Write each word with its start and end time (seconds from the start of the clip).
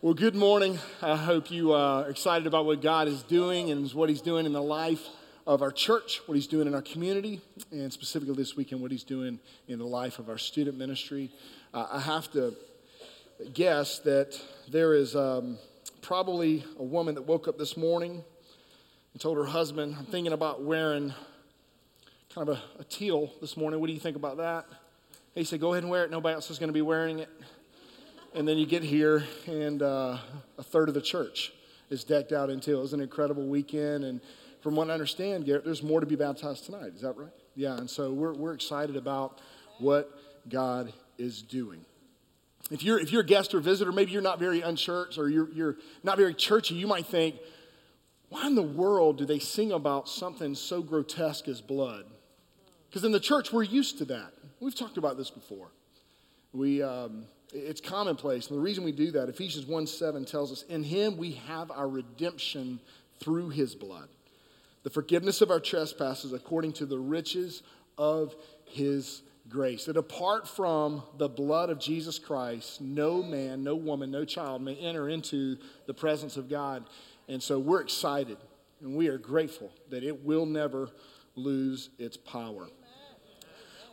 Well, 0.00 0.14
good 0.14 0.36
morning. 0.36 0.78
I 1.02 1.16
hope 1.16 1.50
you 1.50 1.72
are 1.72 2.08
excited 2.08 2.46
about 2.46 2.66
what 2.66 2.80
God 2.80 3.08
is 3.08 3.24
doing 3.24 3.72
and 3.72 3.92
what 3.92 4.08
He's 4.08 4.20
doing 4.20 4.46
in 4.46 4.52
the 4.52 4.62
life 4.62 5.04
of 5.44 5.60
our 5.60 5.72
church, 5.72 6.20
what 6.26 6.36
He's 6.36 6.46
doing 6.46 6.68
in 6.68 6.74
our 6.76 6.82
community, 6.82 7.40
and 7.72 7.92
specifically 7.92 8.36
this 8.36 8.54
weekend, 8.54 8.80
what 8.80 8.92
He's 8.92 9.02
doing 9.02 9.40
in 9.66 9.80
the 9.80 9.84
life 9.84 10.20
of 10.20 10.28
our 10.28 10.38
student 10.38 10.78
ministry. 10.78 11.32
Uh, 11.74 11.88
I 11.90 11.98
have 11.98 12.30
to 12.34 12.54
guess 13.52 13.98
that 14.00 14.40
there 14.70 14.94
is 14.94 15.16
um, 15.16 15.58
probably 16.00 16.62
a 16.78 16.84
woman 16.84 17.16
that 17.16 17.22
woke 17.22 17.48
up 17.48 17.58
this 17.58 17.76
morning 17.76 18.22
and 19.14 19.20
told 19.20 19.36
her 19.36 19.46
husband, 19.46 19.96
I'm 19.98 20.06
thinking 20.06 20.32
about 20.32 20.62
wearing 20.62 21.12
kind 22.32 22.48
of 22.48 22.56
a, 22.56 22.62
a 22.78 22.84
teal 22.84 23.32
this 23.40 23.56
morning. 23.56 23.80
What 23.80 23.88
do 23.88 23.94
you 23.94 24.00
think 24.00 24.14
about 24.14 24.36
that? 24.36 24.64
He 25.34 25.42
said, 25.42 25.60
Go 25.60 25.72
ahead 25.72 25.82
and 25.82 25.90
wear 25.90 26.04
it. 26.04 26.12
Nobody 26.12 26.34
else 26.34 26.52
is 26.52 26.60
going 26.60 26.68
to 26.68 26.72
be 26.72 26.82
wearing 26.82 27.18
it. 27.18 27.30
And 28.34 28.46
then 28.46 28.58
you 28.58 28.66
get 28.66 28.82
here, 28.82 29.24
and 29.46 29.82
uh, 29.82 30.18
a 30.58 30.62
third 30.62 30.88
of 30.88 30.94
the 30.94 31.00
church 31.00 31.52
is 31.88 32.04
decked 32.04 32.30
out 32.32 32.50
in 32.50 32.60
teal. 32.60 32.78
It 32.78 32.82
was 32.82 32.92
an 32.92 33.00
incredible 33.00 33.46
weekend. 33.46 34.04
And 34.04 34.20
from 34.60 34.76
what 34.76 34.90
I 34.90 34.92
understand, 34.92 35.46
Garrett, 35.46 35.64
there's 35.64 35.82
more 35.82 36.00
to 36.00 36.06
be 36.06 36.14
baptized 36.14 36.66
tonight. 36.66 36.92
Is 36.94 37.00
that 37.00 37.16
right? 37.16 37.32
Yeah. 37.56 37.78
And 37.78 37.88
so 37.88 38.12
we're, 38.12 38.34
we're 38.34 38.52
excited 38.52 38.96
about 38.96 39.40
what 39.78 40.10
God 40.48 40.92
is 41.16 41.40
doing. 41.40 41.84
If 42.70 42.82
you're, 42.82 43.00
if 43.00 43.12
you're 43.12 43.22
a 43.22 43.26
guest 43.26 43.54
or 43.54 43.60
visitor, 43.60 43.92
maybe 43.92 44.12
you're 44.12 44.20
not 44.20 44.38
very 44.38 44.60
unchurched 44.60 45.16
or 45.16 45.30
you're, 45.30 45.50
you're 45.52 45.76
not 46.02 46.18
very 46.18 46.34
churchy, 46.34 46.74
you 46.74 46.86
might 46.86 47.06
think, 47.06 47.36
why 48.28 48.46
in 48.46 48.54
the 48.54 48.62
world 48.62 49.16
do 49.16 49.24
they 49.24 49.38
sing 49.38 49.72
about 49.72 50.06
something 50.06 50.54
so 50.54 50.82
grotesque 50.82 51.48
as 51.48 51.62
blood? 51.62 52.04
Because 52.90 53.04
in 53.04 53.12
the 53.12 53.20
church, 53.20 53.54
we're 53.54 53.62
used 53.62 53.96
to 53.98 54.04
that. 54.06 54.34
We've 54.60 54.74
talked 54.74 54.98
about 54.98 55.16
this 55.16 55.30
before. 55.30 55.68
We, 56.52 56.82
um, 56.82 57.24
it's 57.52 57.80
commonplace. 57.80 58.48
And 58.48 58.56
the 58.56 58.62
reason 58.62 58.84
we 58.84 58.92
do 58.92 59.10
that, 59.12 59.28
Ephesians 59.28 59.66
1 59.66 59.86
7 59.86 60.24
tells 60.24 60.52
us, 60.52 60.62
In 60.68 60.82
him 60.82 61.16
we 61.16 61.32
have 61.46 61.70
our 61.70 61.88
redemption 61.88 62.80
through 63.20 63.50
his 63.50 63.74
blood, 63.74 64.08
the 64.82 64.90
forgiveness 64.90 65.40
of 65.40 65.50
our 65.50 65.60
trespasses 65.60 66.32
according 66.32 66.72
to 66.74 66.86
the 66.86 66.98
riches 66.98 67.62
of 67.96 68.34
his 68.64 69.22
grace. 69.48 69.86
That 69.86 69.96
apart 69.96 70.46
from 70.46 71.02
the 71.16 71.28
blood 71.28 71.70
of 71.70 71.80
Jesus 71.80 72.18
Christ, 72.18 72.80
no 72.80 73.22
man, 73.22 73.64
no 73.64 73.74
woman, 73.74 74.10
no 74.10 74.24
child 74.24 74.62
may 74.62 74.74
enter 74.76 75.08
into 75.08 75.56
the 75.86 75.94
presence 75.94 76.36
of 76.36 76.48
God. 76.48 76.84
And 77.28 77.42
so 77.42 77.58
we're 77.58 77.80
excited 77.80 78.38
and 78.80 78.94
we 78.94 79.08
are 79.08 79.18
grateful 79.18 79.70
that 79.90 80.04
it 80.04 80.24
will 80.24 80.46
never 80.46 80.90
lose 81.34 81.90
its 81.98 82.16
power. 82.16 82.68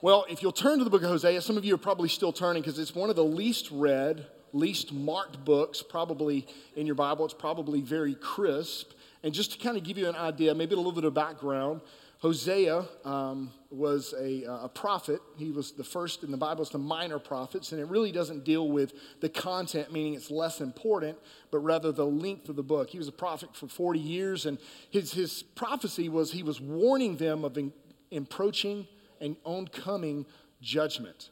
Well, 0.06 0.28
if 0.30 0.44
you'll 0.44 0.52
turn 0.52 0.78
to 0.78 0.84
the 0.84 0.92
book 0.92 1.02
of 1.02 1.10
Hosea, 1.10 1.42
some 1.42 1.58
of 1.58 1.66
you 1.66 1.74
are 1.74 1.80
probably 1.80 2.10
still 2.10 2.32
turning 2.32 2.62
because 2.62 2.78
it's 2.78 2.94
one 2.94 3.10
of 3.10 3.16
the 3.16 3.24
least 3.24 3.70
read, 3.72 4.28
least 4.54 4.94
marked 4.94 5.44
books 5.44 5.82
probably 5.82 6.46
in 6.76 6.86
your 6.86 6.94
Bible. 6.94 7.26
It's 7.26 7.34
probably 7.34 7.82
very 7.82 8.14
crisp. 8.14 8.92
And 9.24 9.34
just 9.34 9.54
to 9.54 9.58
kind 9.58 9.78
of 9.78 9.84
give 9.84 9.98
you 9.98 10.08
an 10.08 10.16
idea, 10.16 10.54
maybe 10.54 10.76
a 10.76 10.78
little 10.78 10.92
bit 10.92 11.06
of 11.06 11.16
background, 11.16 11.82
Hosea 12.20 12.86
um, 13.04 13.52
was 13.72 14.14
a, 14.16 14.44
a, 14.44 14.70
prophet. 14.70 15.22
He 15.38 15.50
was 15.50 15.72
the 15.72 15.84
first 15.84 16.22
in 16.24 16.30
the 16.30 16.38
Bible, 16.38 16.62
it's 16.62 16.70
the 16.70 16.78
minor 16.78 17.18
prophets, 17.18 17.72
and 17.72 17.82
it 17.82 17.86
really 17.86 18.12
doesn't 18.12 18.44
deal 18.44 18.70
with 18.70 18.94
the 19.22 19.30
content, 19.30 19.92
meaning 19.92 20.14
it's 20.14 20.30
less 20.30 20.62
important, 20.62 21.18
but 21.50 21.62
rather 21.62 21.92
the 21.92 22.06
length 22.06 22.48
of 22.48 22.58
the 22.58 22.64
book. 22.64 22.92
He 22.92 23.00
was 23.00 23.08
a 23.08 23.12
prophet 23.12 23.56
for 23.56 23.68
40 23.68 24.00
years, 24.00 24.46
and 24.46 24.60
his, 24.92 25.14
his 25.14 25.42
prophecy 25.42 26.10
was 26.10 26.32
he 26.32 26.44
was 26.44 26.62
warning 26.62 27.18
them 27.18 27.44
of 27.44 27.58
in, 27.58 27.74
approaching 28.12 28.88
and 29.22 29.36
oncoming 29.46 30.26
judgment. 30.62 31.30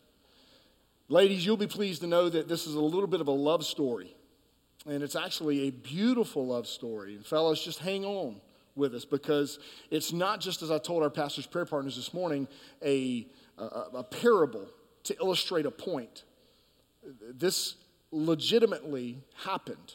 Ladies, 1.09 1.45
you'll 1.45 1.57
be 1.57 1.67
pleased 1.67 2.01
to 2.01 2.07
know 2.07 2.29
that 2.29 2.47
this 2.47 2.65
is 2.65 2.75
a 2.75 2.81
little 2.81 3.07
bit 3.07 3.21
of 3.21 3.27
a 3.27 3.31
love 3.31 3.65
story. 3.65 4.15
And 4.85 5.03
it's 5.03 5.15
actually 5.15 5.67
a 5.67 5.71
beautiful 5.71 6.47
love 6.47 6.67
story. 6.67 7.15
And 7.15 7.25
fellas, 7.25 7.63
just 7.63 7.79
hang 7.79 8.05
on 8.05 8.41
with 8.75 8.93
us 8.95 9.05
because 9.05 9.59
it's 9.91 10.11
not 10.11 10.41
just, 10.41 10.61
as 10.61 10.71
I 10.71 10.77
told 10.77 11.03
our 11.03 11.09
pastor's 11.09 11.45
prayer 11.45 11.65
partners 11.65 11.95
this 11.95 12.13
morning, 12.13 12.47
a, 12.83 13.27
a, 13.57 13.63
a 13.63 14.03
parable 14.03 14.65
to 15.03 15.15
illustrate 15.17 15.65
a 15.65 15.71
point. 15.71 16.23
This 17.21 17.75
legitimately 18.11 19.19
happened. 19.43 19.93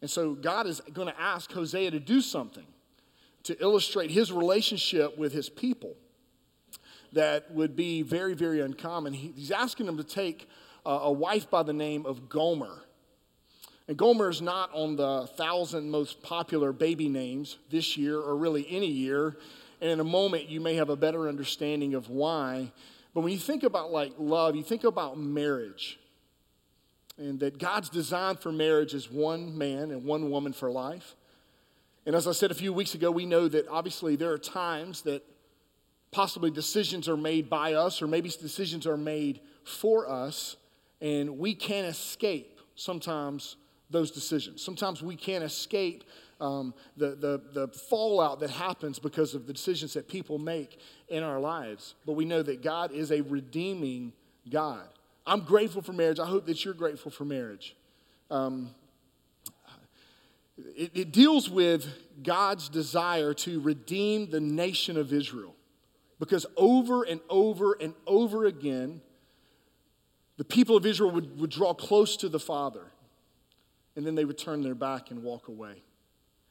And 0.00 0.10
so 0.10 0.34
God 0.34 0.66
is 0.66 0.80
going 0.92 1.08
to 1.08 1.20
ask 1.20 1.50
Hosea 1.52 1.90
to 1.90 2.00
do 2.00 2.20
something 2.20 2.66
to 3.44 3.60
illustrate 3.62 4.10
his 4.10 4.30
relationship 4.30 5.16
with 5.16 5.32
his 5.32 5.48
people 5.48 5.94
that 7.12 7.50
would 7.52 7.76
be 7.76 8.02
very, 8.02 8.34
very 8.34 8.60
uncommon. 8.60 9.12
He, 9.12 9.32
he's 9.36 9.50
asking 9.50 9.86
them 9.86 9.96
to 9.96 10.04
take 10.04 10.48
a, 10.84 10.90
a 10.90 11.12
wife 11.12 11.50
by 11.50 11.62
the 11.62 11.72
name 11.72 12.06
of 12.06 12.28
Gomer. 12.28 12.82
And 13.88 13.96
Gomer 13.96 14.28
is 14.28 14.42
not 14.42 14.70
on 14.74 14.96
the 14.96 15.26
thousand 15.36 15.90
most 15.90 16.22
popular 16.22 16.72
baby 16.72 17.08
names 17.08 17.56
this 17.70 17.96
year 17.96 18.18
or 18.18 18.36
really 18.36 18.66
any 18.68 18.90
year. 18.90 19.36
And 19.80 19.90
in 19.90 20.00
a 20.00 20.04
moment, 20.04 20.48
you 20.48 20.60
may 20.60 20.74
have 20.74 20.90
a 20.90 20.96
better 20.96 21.28
understanding 21.28 21.94
of 21.94 22.10
why. 22.10 22.70
But 23.14 23.22
when 23.22 23.32
you 23.32 23.38
think 23.38 23.62
about 23.62 23.90
like 23.90 24.12
love, 24.18 24.56
you 24.56 24.62
think 24.62 24.84
about 24.84 25.18
marriage. 25.18 25.98
And 27.16 27.40
that 27.40 27.58
God's 27.58 27.88
design 27.88 28.36
for 28.36 28.52
marriage 28.52 28.94
is 28.94 29.10
one 29.10 29.56
man 29.56 29.90
and 29.90 30.04
one 30.04 30.30
woman 30.30 30.52
for 30.52 30.70
life. 30.70 31.16
And 32.06 32.14
as 32.14 32.28
I 32.28 32.32
said 32.32 32.50
a 32.50 32.54
few 32.54 32.72
weeks 32.72 32.94
ago, 32.94 33.10
we 33.10 33.26
know 33.26 33.48
that 33.48 33.66
obviously 33.68 34.16
there 34.16 34.32
are 34.32 34.38
times 34.38 35.02
that 35.02 35.22
possibly 36.10 36.50
decisions 36.50 37.08
are 37.08 37.16
made 37.16 37.48
by 37.50 37.74
us, 37.74 38.02
or 38.02 38.06
maybe 38.06 38.28
decisions 38.28 38.86
are 38.86 38.96
made 38.96 39.40
for 39.64 40.08
us, 40.08 40.56
and 41.00 41.38
we 41.38 41.54
can't 41.54 41.86
escape 41.86 42.60
sometimes 42.74 43.56
those 43.90 44.10
decisions. 44.10 44.62
Sometimes 44.62 45.02
we 45.02 45.16
can't 45.16 45.44
escape 45.44 46.04
um, 46.40 46.74
the, 46.96 47.10
the, 47.16 47.42
the 47.52 47.68
fallout 47.68 48.40
that 48.40 48.50
happens 48.50 48.98
because 48.98 49.34
of 49.34 49.46
the 49.46 49.52
decisions 49.52 49.94
that 49.94 50.08
people 50.08 50.38
make 50.38 50.78
in 51.08 51.22
our 51.22 51.40
lives. 51.40 51.94
But 52.06 52.12
we 52.12 52.24
know 52.24 52.42
that 52.42 52.62
God 52.62 52.92
is 52.92 53.10
a 53.10 53.22
redeeming 53.22 54.12
God. 54.48 54.86
I'm 55.26 55.40
grateful 55.40 55.82
for 55.82 55.92
marriage. 55.92 56.20
I 56.20 56.26
hope 56.26 56.46
that 56.46 56.64
you're 56.64 56.74
grateful 56.74 57.10
for 57.10 57.24
marriage. 57.24 57.76
Um, 58.30 58.70
it, 60.76 60.90
it 60.94 61.12
deals 61.12 61.50
with 61.50 61.86
God's 62.22 62.68
desire 62.68 63.34
to 63.34 63.60
redeem 63.60 64.30
the 64.30 64.40
nation 64.40 64.96
of 64.96 65.12
Israel. 65.12 65.54
Because 66.18 66.46
over 66.56 67.04
and 67.04 67.20
over 67.28 67.76
and 67.80 67.94
over 68.06 68.44
again, 68.44 69.00
the 70.36 70.44
people 70.44 70.76
of 70.76 70.86
Israel 70.86 71.10
would, 71.12 71.38
would 71.40 71.50
draw 71.50 71.74
close 71.74 72.16
to 72.18 72.28
the 72.28 72.40
Father, 72.40 72.86
and 73.96 74.06
then 74.06 74.14
they 74.14 74.24
would 74.24 74.38
turn 74.38 74.62
their 74.62 74.74
back 74.74 75.10
and 75.10 75.22
walk 75.22 75.48
away. 75.48 75.82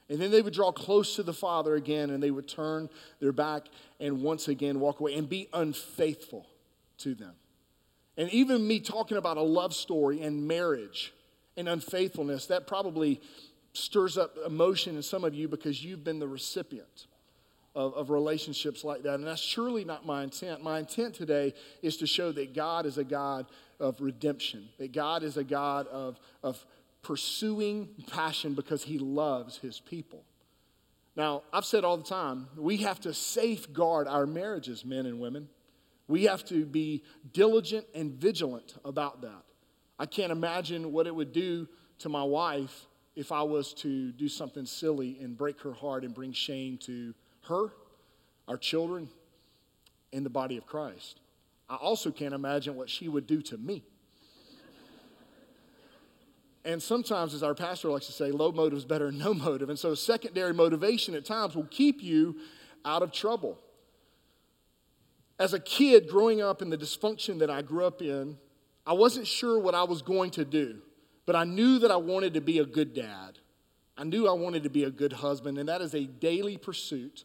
And 0.09 0.22
then 0.22 0.31
they 0.31 0.41
would 0.41 0.53
draw 0.53 0.72
close 0.72 1.16
to 1.16 1.23
the 1.23 1.33
Father 1.33 1.75
again, 1.75 2.09
and 2.09 2.23
they 2.23 2.31
would 2.31 2.47
turn 2.47 2.89
their 3.19 3.33
back 3.33 3.63
and 4.00 4.22
once 4.22 4.47
again 4.47 4.79
walk 4.79 5.00
away 5.00 5.16
and 5.16 5.28
be 5.28 5.50
unfaithful 5.53 6.47
to 6.99 7.13
them. 7.13 7.34
And 8.17 8.29
even 8.31 8.66
me 8.66 8.79
talking 8.79 9.17
about 9.17 9.38
a 9.38 9.41
love 9.41 9.73
story 9.73 10.22
and 10.22 10.47
marriage 10.47 11.13
and 11.55 11.67
unfaithfulness, 11.67 12.47
that 12.47 12.67
probably 12.67 13.22
stirs 13.73 14.17
up 14.17 14.38
emotion 14.45 14.95
in 14.95 15.03
some 15.03 15.23
of 15.23 15.35
you 15.35 15.47
because 15.47 15.84
you've 15.84 16.03
been 16.03 16.19
the 16.19 16.28
recipient 16.28 17.07
of, 17.77 17.93
of 17.93 18.09
relationships 18.09 18.83
like 18.83 19.03
that. 19.03 19.13
And 19.13 19.27
that's 19.27 19.39
surely 19.39 19.85
not 19.85 20.03
my 20.03 20.23
intent. 20.23 20.63
My 20.63 20.79
intent 20.79 21.13
today 21.13 21.53
is 21.83 21.95
to 21.97 22.07
show 22.07 22.31
that 22.31 22.55
God 22.55 22.88
is 22.88 22.97
a 22.97 23.03
God 23.03 23.45
of 23.79 24.01
redemption, 24.01 24.67
that 24.79 24.91
God 24.91 25.21
is 25.21 25.38
a 25.38 25.43
God 25.43 25.85
of, 25.87 26.19
of 26.41 26.66
pursuing 27.03 27.87
passion 28.07 28.55
because 28.55 28.83
he 28.83 28.97
loves 28.97 29.59
his 29.59 29.79
people. 29.79 30.23
Now, 31.16 31.43
I've 31.53 31.66
said 31.66 31.83
all 31.83 31.97
the 31.97 32.03
time, 32.03 32.47
we 32.57 32.77
have 32.77 32.99
to 33.01 33.13
safeguard 33.13 34.07
our 34.07 34.25
marriages, 34.25 34.83
men 34.83 35.05
and 35.05 35.19
women. 35.19 35.47
We 36.07 36.23
have 36.23 36.43
to 36.45 36.66
be 36.66 37.03
diligent 37.31 37.85
and 37.93 38.11
vigilant 38.11 38.73
about 38.85 39.21
that. 39.21 39.43
I 39.99 40.07
can't 40.07 40.31
imagine 40.31 40.91
what 40.91 41.05
it 41.05 41.13
would 41.13 41.31
do 41.31 41.67
to 41.99 42.09
my 42.09 42.23
wife 42.23 42.87
if 43.16 43.31
I 43.31 43.43
was 43.43 43.73
to 43.75 44.11
do 44.13 44.28
something 44.28 44.66
silly 44.66 45.19
and 45.22 45.37
break 45.37 45.61
her 45.61 45.73
heart 45.73 46.03
and 46.03 46.13
bring 46.13 46.34
shame 46.34 46.79
to 46.79 47.13
her, 47.47 47.73
our 48.47 48.58
children, 48.58 49.09
in 50.11 50.23
the 50.23 50.29
body 50.29 50.58
of 50.58 50.66
Christ. 50.66 51.20
I 51.70 51.76
also 51.76 52.11
can't 52.11 52.34
imagine 52.34 52.76
what 52.76 52.90
she 52.90 53.08
would 53.08 53.28
do 53.28 53.41
to 53.44 53.58
me. 53.58 53.84
And 56.64 56.84
sometimes, 56.84 57.34
as 57.34 57.44
our 57.44 57.55
pastor 57.55 57.90
likes 57.90 58.08
to 58.08 58.11
say, 58.11 58.29
low 58.29 58.52
motive 58.52 58.78
is 58.78 58.84
better 58.85 59.05
than 59.05 59.17
no 59.17 59.34
motive. 59.34 59.70
And 59.70 59.79
so, 59.79 59.96
secondary 59.96 60.53
motivation 60.53 61.16
at 61.16 61.23
times 61.23 61.55
will 61.55 61.67
keep 61.72 62.03
you 62.03 62.35
out 62.84 63.03
of 63.03 63.14
trouble. 63.14 63.58
As 65.40 65.53
a 65.53 65.59
kid 65.59 66.09
growing 66.09 66.41
up 66.41 66.61
in 66.61 66.70
the 66.70 66.78
dysfunction 66.78 67.40
that 67.40 67.50
I 67.50 67.61
grew 67.61 67.85
up 67.85 68.02
in, 68.02 68.38
I 68.85 68.93
wasn't 68.93 69.28
sure 69.28 69.59
what 69.59 69.76
I 69.76 69.84
was 69.84 70.02
going 70.02 70.32
to 70.32 70.43
do, 70.43 70.79
but 71.26 71.35
I 71.35 71.46
knew 71.46 71.79
that 71.79 71.91
I 71.91 71.97
wanted 71.97 72.34
to 72.34 72.41
be 72.41 72.59
a 72.59 72.66
good 72.66 72.93
dad. 72.93 73.40
I 73.97 74.03
knew 74.03 74.28
I 74.28 74.34
wanted 74.34 74.64
to 74.64 74.70
be 74.70 74.84
a 74.84 74.91
good 74.91 75.14
husband, 75.14 75.58
and 75.58 75.70
that 75.70 75.82
is 75.82 75.93
a 75.93 76.05
daily 76.05 76.58
pursuit 76.58 77.23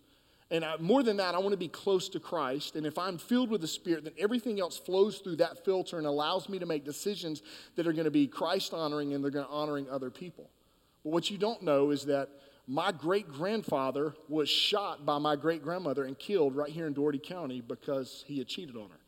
And 0.53 0.67
I, 0.67 0.77
more 0.77 1.03
than 1.03 1.17
that, 1.17 1.35
I 1.35 1.39
want 1.39 1.53
to 1.53 1.57
be 1.57 1.67
close 1.67 2.11
to 2.11 2.21
Christ. 2.21 2.77
And 2.77 2.85
if 2.85 2.99
I'm 2.99 3.17
filled 3.17 3.49
with 3.49 3.63
the 3.63 3.67
Spirit, 3.67 4.05
then 4.05 4.13
everything 4.19 4.61
else 4.61 4.79
flows 4.79 5.19
through 5.19 5.37
that 5.37 5.65
filter 5.65 5.97
and 5.97 6.07
allows 6.07 6.47
me 6.47 6.59
to 6.59 6.67
make 6.67 6.85
decisions 6.85 7.43
that 7.75 7.87
are 7.87 7.93
going 7.95 8.05
to 8.05 8.11
be 8.11 8.27
Christ 8.27 8.75
honoring 8.75 9.15
and 9.15 9.25
they're 9.25 9.31
going 9.31 9.47
to 9.47 9.51
honoring 9.51 9.89
other 9.89 10.11
people. 10.11 10.51
But 11.05 11.15
what 11.15 11.31
you 11.31 11.39
don't 11.39 11.63
know 11.63 11.91
is 11.91 12.05
that 12.05 12.29
my 12.69 12.93
great 12.93 13.29
grandfather 13.29 14.15
was 14.29 14.51
shot 14.51 15.07
by 15.07 15.17
my 15.17 15.37
great 15.37 15.63
grandmother 15.63 16.05
and 16.05 16.19
killed 16.19 16.55
right 16.55 16.71
here 16.71 16.87
in 16.87 16.93
Dougherty 16.93 17.19
County 17.19 17.63
because 17.63 18.23
he 18.27 18.37
had 18.37 18.47
cheated 18.47 18.77
on 18.77 18.91
her. 18.91 19.01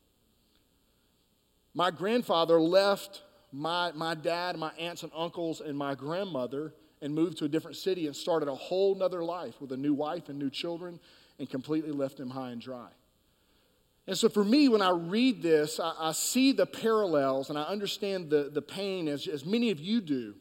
My 1.75 1.91
grandfather 1.91 2.59
left 2.59 3.23
my, 3.53 3.93
my 3.93 4.15
dad, 4.15 4.57
my 4.57 4.73
aunts 4.79 5.03
and 5.03 5.13
uncles, 5.15 5.61
and 5.61 5.77
my 5.77 5.95
grandmother 5.95 6.73
and 7.03 7.15
moved 7.15 7.37
to 7.39 7.45
a 7.45 7.49
different 7.49 7.77
city 7.77 8.07
and 8.07 8.17
started 8.17 8.49
a 8.49 8.55
whole 8.55 8.95
nother 8.95 9.23
life 9.23 9.61
with 9.61 9.73
a 9.73 9.77
new 9.77 9.93
wife 9.93 10.31
and 10.31 10.39
new 10.39 10.49
children 10.49 10.99
and 11.39 11.49
completely 11.49 11.93
left 11.93 12.19
him 12.19 12.31
high 12.31 12.51
and 12.51 12.61
dry. 12.61 12.89
And 14.07 14.17
so 14.17 14.29
for 14.29 14.45
me, 14.45 14.69
when 14.69 14.83
I 14.83 14.91
read 14.91 15.43
this, 15.43 15.81
I, 15.81 15.95
I 15.99 16.13
see 16.13 16.53
the 16.53 16.67
parallels 16.67 17.49
and 17.49 17.59
I 17.59 17.63
understand 17.63 18.31
the, 18.31 18.51
the 18.53 18.63
pain 18.63 19.09
as, 19.09 19.27
as 19.27 19.45
many 19.45 19.71
of 19.71 19.81
you 19.81 20.01
do 20.01 20.35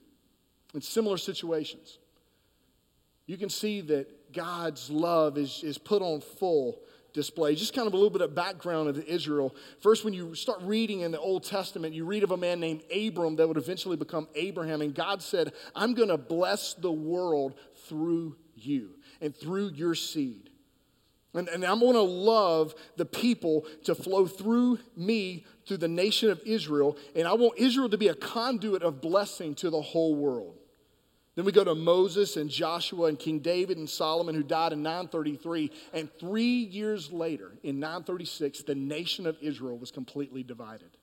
in 0.73 0.81
similar 0.81 1.17
situations. 1.17 1.97
You 3.25 3.37
can 3.37 3.49
see 3.49 3.79
that 3.81 4.33
God's 4.33 4.89
love 4.89 5.37
is, 5.37 5.63
is 5.63 5.77
put 5.77 6.01
on 6.01 6.19
full 6.19 6.79
display. 7.13 7.55
Just 7.55 7.73
kind 7.73 7.87
of 7.87 7.93
a 7.93 7.95
little 7.95 8.09
bit 8.09 8.21
of 8.21 8.35
background 8.35 8.89
of 8.89 8.97
Israel. 8.99 9.55
First, 9.79 10.03
when 10.03 10.13
you 10.13 10.35
start 10.35 10.59
reading 10.63 11.01
in 11.01 11.11
the 11.11 11.19
Old 11.19 11.43
Testament, 11.43 11.93
you 11.93 12.05
read 12.05 12.23
of 12.23 12.31
a 12.31 12.37
man 12.37 12.59
named 12.59 12.83
Abram 12.93 13.37
that 13.37 13.47
would 13.47 13.57
eventually 13.57 13.95
become 13.95 14.27
Abraham. 14.35 14.81
And 14.81 14.93
God 14.93 15.21
said, 15.21 15.53
I'm 15.75 15.93
going 15.93 16.09
to 16.09 16.17
bless 16.17 16.73
the 16.73 16.91
world 16.91 17.53
through 17.87 18.35
you 18.55 18.95
and 19.21 19.33
through 19.33 19.71
your 19.75 19.95
seed. 19.95 20.49
And, 21.33 21.47
and 21.49 21.65
I'm 21.65 21.79
going 21.79 21.93
to 21.93 22.01
love 22.01 22.75
the 22.95 23.05
people 23.05 23.65
to 23.85 23.95
flow 23.95 24.27
through 24.27 24.79
me, 24.95 25.45
through 25.67 25.77
the 25.77 25.87
nation 25.87 26.29
of 26.29 26.39
Israel. 26.45 26.97
And 27.15 27.27
I 27.27 27.33
want 27.33 27.57
Israel 27.57 27.89
to 27.89 27.97
be 27.97 28.09
a 28.09 28.15
conduit 28.15 28.83
of 28.83 29.01
blessing 29.01 29.55
to 29.55 29.69
the 29.69 29.81
whole 29.81 30.15
world. 30.15 30.59
Then 31.35 31.45
we 31.45 31.51
go 31.51 31.63
to 31.63 31.73
Moses 31.73 32.37
and 32.37 32.47
Joshua 32.49 33.07
and 33.07 33.17
King 33.17 33.39
David 33.39 33.77
and 33.77 33.89
Solomon, 33.89 34.35
who 34.35 34.43
died 34.43 34.71
in 34.71 34.83
933. 34.83 35.71
And 35.93 36.09
three 36.19 36.43
years 36.43 37.11
later, 37.11 37.53
in 37.63 37.79
936, 37.79 38.63
the 38.63 38.75
nation 38.75 39.25
of 39.25 39.37
Israel 39.41 39.79
was 39.79 39.89
completely 39.89 40.43
divided 40.43 40.95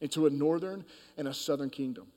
into 0.00 0.26
a 0.26 0.30
northern 0.30 0.84
and 1.16 1.28
a 1.28 1.34
southern 1.34 1.70
kingdom. 1.70 2.08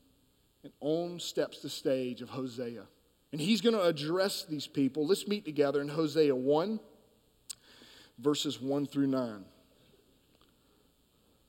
And 0.63 0.73
on 0.79 1.19
steps 1.19 1.61
the 1.61 1.69
stage 1.69 2.23
of 2.23 2.29
Hosea. 2.29 2.85
And 3.31 3.39
he's 3.39 3.61
going 3.61 3.75
to 3.75 3.83
address 3.83 4.43
these 4.43 4.65
people. 4.65 5.05
Let's 5.05 5.27
meet 5.27 5.45
together 5.45 5.81
in 5.81 5.87
Hosea 5.87 6.35
1 6.35 6.79
verses 8.21 8.61
1 8.61 8.87
through 8.87 9.07
9. 9.07 9.29
It 9.29 9.43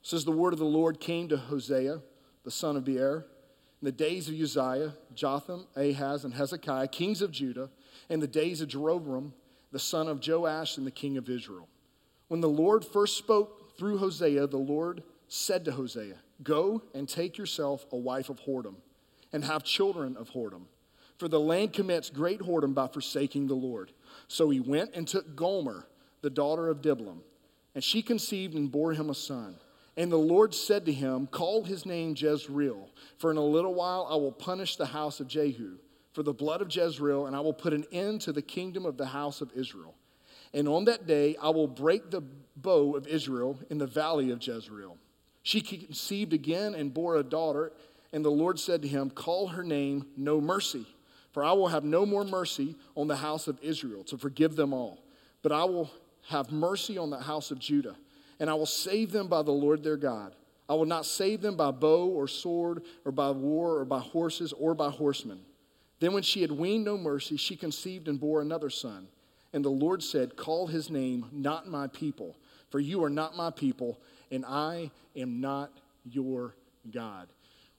says, 0.01 0.25
The 0.25 0.31
word 0.31 0.53
of 0.53 0.59
the 0.59 0.65
Lord 0.65 0.99
came 0.99 1.29
to 1.29 1.37
Hosea, 1.37 2.01
the 2.43 2.51
son 2.51 2.75
of 2.75 2.85
Beer, 2.85 3.25
in 3.81 3.85
the 3.85 3.91
days 3.91 4.29
of 4.29 4.35
Uzziah, 4.35 4.95
Jotham, 5.13 5.67
Ahaz, 5.75 6.25
and 6.25 6.33
Hezekiah, 6.33 6.87
kings 6.87 7.21
of 7.21 7.31
Judah, 7.31 7.69
and 8.09 8.21
the 8.21 8.27
days 8.27 8.61
of 8.61 8.69
Jeroboam, 8.69 9.33
the 9.71 9.79
son 9.79 10.07
of 10.07 10.25
Joash, 10.25 10.77
and 10.77 10.87
the 10.87 10.91
king 10.91 11.17
of 11.17 11.29
Israel. 11.29 11.67
When 12.27 12.41
the 12.41 12.49
Lord 12.49 12.85
first 12.85 13.17
spoke 13.17 13.77
through 13.77 13.97
Hosea, 13.97 14.47
the 14.47 14.57
Lord 14.57 15.03
said 15.27 15.65
to 15.65 15.71
Hosea, 15.71 16.15
Go 16.41 16.81
and 16.93 17.07
take 17.07 17.37
yourself 17.37 17.85
a 17.91 17.97
wife 17.97 18.29
of 18.29 18.39
whoredom, 18.41 18.75
and 19.31 19.45
have 19.45 19.63
children 19.63 20.17
of 20.17 20.31
whoredom. 20.31 20.63
For 21.17 21.27
the 21.27 21.39
land 21.39 21.73
commits 21.73 22.09
great 22.09 22.39
whoredom 22.41 22.73
by 22.73 22.87
forsaking 22.87 23.47
the 23.47 23.53
Lord. 23.53 23.91
So 24.27 24.49
he 24.49 24.59
went 24.59 24.95
and 24.95 25.07
took 25.07 25.35
Gomer 25.35 25.87
the 26.23 26.31
daughter 26.31 26.69
of 26.69 26.81
Diblaim. 26.81 27.19
And 27.75 27.83
she 27.83 28.01
conceived 28.01 28.55
and 28.55 28.71
bore 28.71 28.93
him 28.93 29.11
a 29.11 29.15
son. 29.15 29.57
And 29.95 30.11
the 30.11 30.17
Lord 30.17 30.55
said 30.55 30.85
to 30.87 30.91
him, 30.91 31.27
Call 31.27 31.63
his 31.63 31.85
name 31.85 32.15
Jezreel, 32.17 32.89
for 33.19 33.29
in 33.29 33.37
a 33.37 33.45
little 33.45 33.75
while 33.75 34.07
I 34.09 34.15
will 34.15 34.31
punish 34.31 34.75
the 34.75 34.87
house 34.87 35.19
of 35.19 35.27
Jehu 35.27 35.77
for 36.13 36.23
the 36.23 36.33
blood 36.33 36.61
of 36.61 36.73
Jezreel, 36.73 37.25
and 37.25 37.35
I 37.35 37.39
will 37.39 37.53
put 37.53 37.73
an 37.73 37.85
end 37.91 38.21
to 38.21 38.31
the 38.31 38.41
kingdom 38.41 38.85
of 38.85 38.97
the 38.97 39.07
house 39.07 39.41
of 39.41 39.51
Israel. 39.55 39.95
And 40.53 40.67
on 40.67 40.85
that 40.85 41.07
day 41.07 41.35
I 41.41 41.49
will 41.49 41.67
break 41.67 42.11
the 42.11 42.21
bow 42.55 42.95
of 42.95 43.07
Israel 43.07 43.59
in 43.69 43.79
the 43.79 43.87
valley 43.87 44.29
of 44.29 44.45
Jezreel. 44.45 44.97
She 45.41 45.59
conceived 45.59 46.31
again 46.31 46.75
and 46.75 46.93
bore 46.93 47.17
a 47.17 47.23
daughter, 47.23 47.73
and 48.13 48.23
the 48.23 48.31
Lord 48.31 48.59
said 48.59 48.83
to 48.83 48.87
him, 48.87 49.09
Call 49.09 49.47
her 49.47 49.63
name 49.63 50.05
No 50.15 50.39
Mercy, 50.39 50.85
for 51.31 51.43
I 51.43 51.53
will 51.53 51.69
have 51.69 51.83
no 51.83 52.05
more 52.05 52.23
mercy 52.23 52.75
on 52.95 53.07
the 53.07 53.15
house 53.15 53.47
of 53.47 53.57
Israel 53.61 54.03
to 54.05 54.17
forgive 54.17 54.55
them 54.55 54.71
all, 54.71 55.03
but 55.41 55.51
I 55.51 55.63
will 55.63 55.91
have 56.29 56.51
mercy 56.51 56.97
on 56.97 57.09
the 57.09 57.19
house 57.19 57.51
of 57.51 57.59
Judah, 57.59 57.95
and 58.39 58.49
I 58.49 58.53
will 58.53 58.65
save 58.65 59.11
them 59.11 59.27
by 59.27 59.41
the 59.41 59.51
Lord 59.51 59.83
their 59.83 59.97
God. 59.97 60.35
I 60.69 60.73
will 60.75 60.85
not 60.85 61.05
save 61.05 61.41
them 61.41 61.55
by 61.55 61.71
bow 61.71 62.07
or 62.07 62.27
sword 62.27 62.83
or 63.05 63.11
by 63.11 63.31
war 63.31 63.79
or 63.79 63.85
by 63.85 63.99
horses 63.99 64.53
or 64.53 64.73
by 64.73 64.89
horsemen. 64.89 65.39
Then, 65.99 66.13
when 66.13 66.23
she 66.23 66.41
had 66.41 66.51
weaned 66.51 66.85
no 66.85 66.97
mercy, 66.97 67.37
she 67.37 67.55
conceived 67.55 68.07
and 68.07 68.19
bore 68.19 68.41
another 68.41 68.69
son. 68.69 69.07
And 69.53 69.63
the 69.63 69.69
Lord 69.69 70.01
said, 70.01 70.35
Call 70.35 70.67
his 70.67 70.89
name 70.89 71.27
not 71.31 71.67
my 71.67 71.87
people, 71.87 72.37
for 72.69 72.79
you 72.79 73.03
are 73.03 73.09
not 73.09 73.37
my 73.37 73.51
people, 73.51 73.99
and 74.31 74.45
I 74.45 74.91
am 75.15 75.39
not 75.39 75.71
your 76.03 76.55
God. 76.91 77.27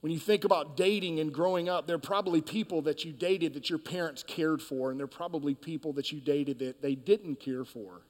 When 0.00 0.12
you 0.12 0.18
think 0.18 0.44
about 0.44 0.76
dating 0.76 1.18
and 1.18 1.32
growing 1.32 1.68
up, 1.68 1.86
there 1.86 1.96
are 1.96 1.98
probably 1.98 2.42
people 2.42 2.82
that 2.82 3.04
you 3.04 3.12
dated 3.12 3.54
that 3.54 3.70
your 3.70 3.78
parents 3.78 4.22
cared 4.22 4.60
for, 4.60 4.90
and 4.90 5.00
there 5.00 5.06
are 5.06 5.08
probably 5.08 5.54
people 5.54 5.94
that 5.94 6.12
you 6.12 6.20
dated 6.20 6.58
that 6.58 6.82
they 6.82 6.94
didn't 6.94 7.40
care 7.40 7.64
for. 7.64 8.02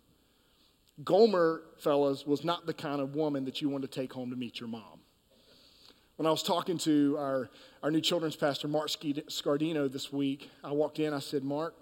Gomer, 1.02 1.62
fellas, 1.78 2.24
was 2.24 2.44
not 2.44 2.66
the 2.66 2.74
kind 2.74 3.00
of 3.00 3.16
woman 3.16 3.44
that 3.46 3.60
you 3.60 3.68
want 3.68 3.82
to 3.82 3.88
take 3.88 4.12
home 4.12 4.30
to 4.30 4.36
meet 4.36 4.60
your 4.60 4.68
mom. 4.68 5.00
When 6.16 6.26
I 6.26 6.30
was 6.30 6.44
talking 6.44 6.78
to 6.78 7.16
our, 7.18 7.50
our 7.82 7.90
new 7.90 8.00
children's 8.00 8.36
pastor, 8.36 8.68
Mark 8.68 8.88
Scardino, 8.88 9.90
this 9.90 10.12
week, 10.12 10.48
I 10.62 10.70
walked 10.70 11.00
in, 11.00 11.12
I 11.12 11.18
said, 11.18 11.42
Mark, 11.42 11.74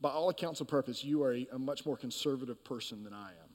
by 0.00 0.10
all 0.10 0.28
accounts 0.28 0.60
of 0.60 0.68
purpose, 0.68 1.02
you 1.02 1.24
are 1.24 1.34
a, 1.34 1.48
a 1.54 1.58
much 1.58 1.84
more 1.84 1.96
conservative 1.96 2.62
person 2.62 3.02
than 3.02 3.12
I 3.12 3.30
am. 3.30 3.48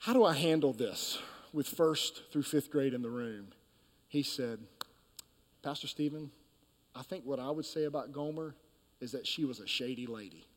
How 0.00 0.12
do 0.12 0.24
I 0.24 0.34
handle 0.34 0.74
this 0.74 1.18
with 1.54 1.66
first 1.66 2.24
through 2.30 2.42
fifth 2.42 2.70
grade 2.70 2.92
in 2.92 3.00
the 3.00 3.08
room? 3.08 3.48
He 4.08 4.22
said, 4.22 4.58
Pastor 5.62 5.86
Stephen, 5.86 6.30
I 6.94 7.02
think 7.02 7.24
what 7.24 7.40
I 7.40 7.50
would 7.50 7.64
say 7.64 7.84
about 7.84 8.12
Gomer 8.12 8.54
is 9.00 9.12
that 9.12 9.26
she 9.26 9.46
was 9.46 9.58
a 9.60 9.66
shady 9.66 10.06
lady. 10.06 10.47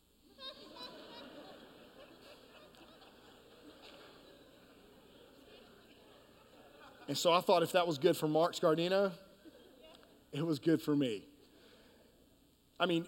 And 7.08 7.16
so 7.16 7.32
I 7.32 7.40
thought 7.40 7.62
if 7.62 7.72
that 7.72 7.86
was 7.86 7.98
good 7.98 8.16
for 8.16 8.28
Mark 8.28 8.54
Scardino, 8.54 9.12
it 10.32 10.44
was 10.44 10.58
good 10.58 10.80
for 10.80 10.94
me. 10.96 11.26
I 12.78 12.86
mean, 12.86 13.06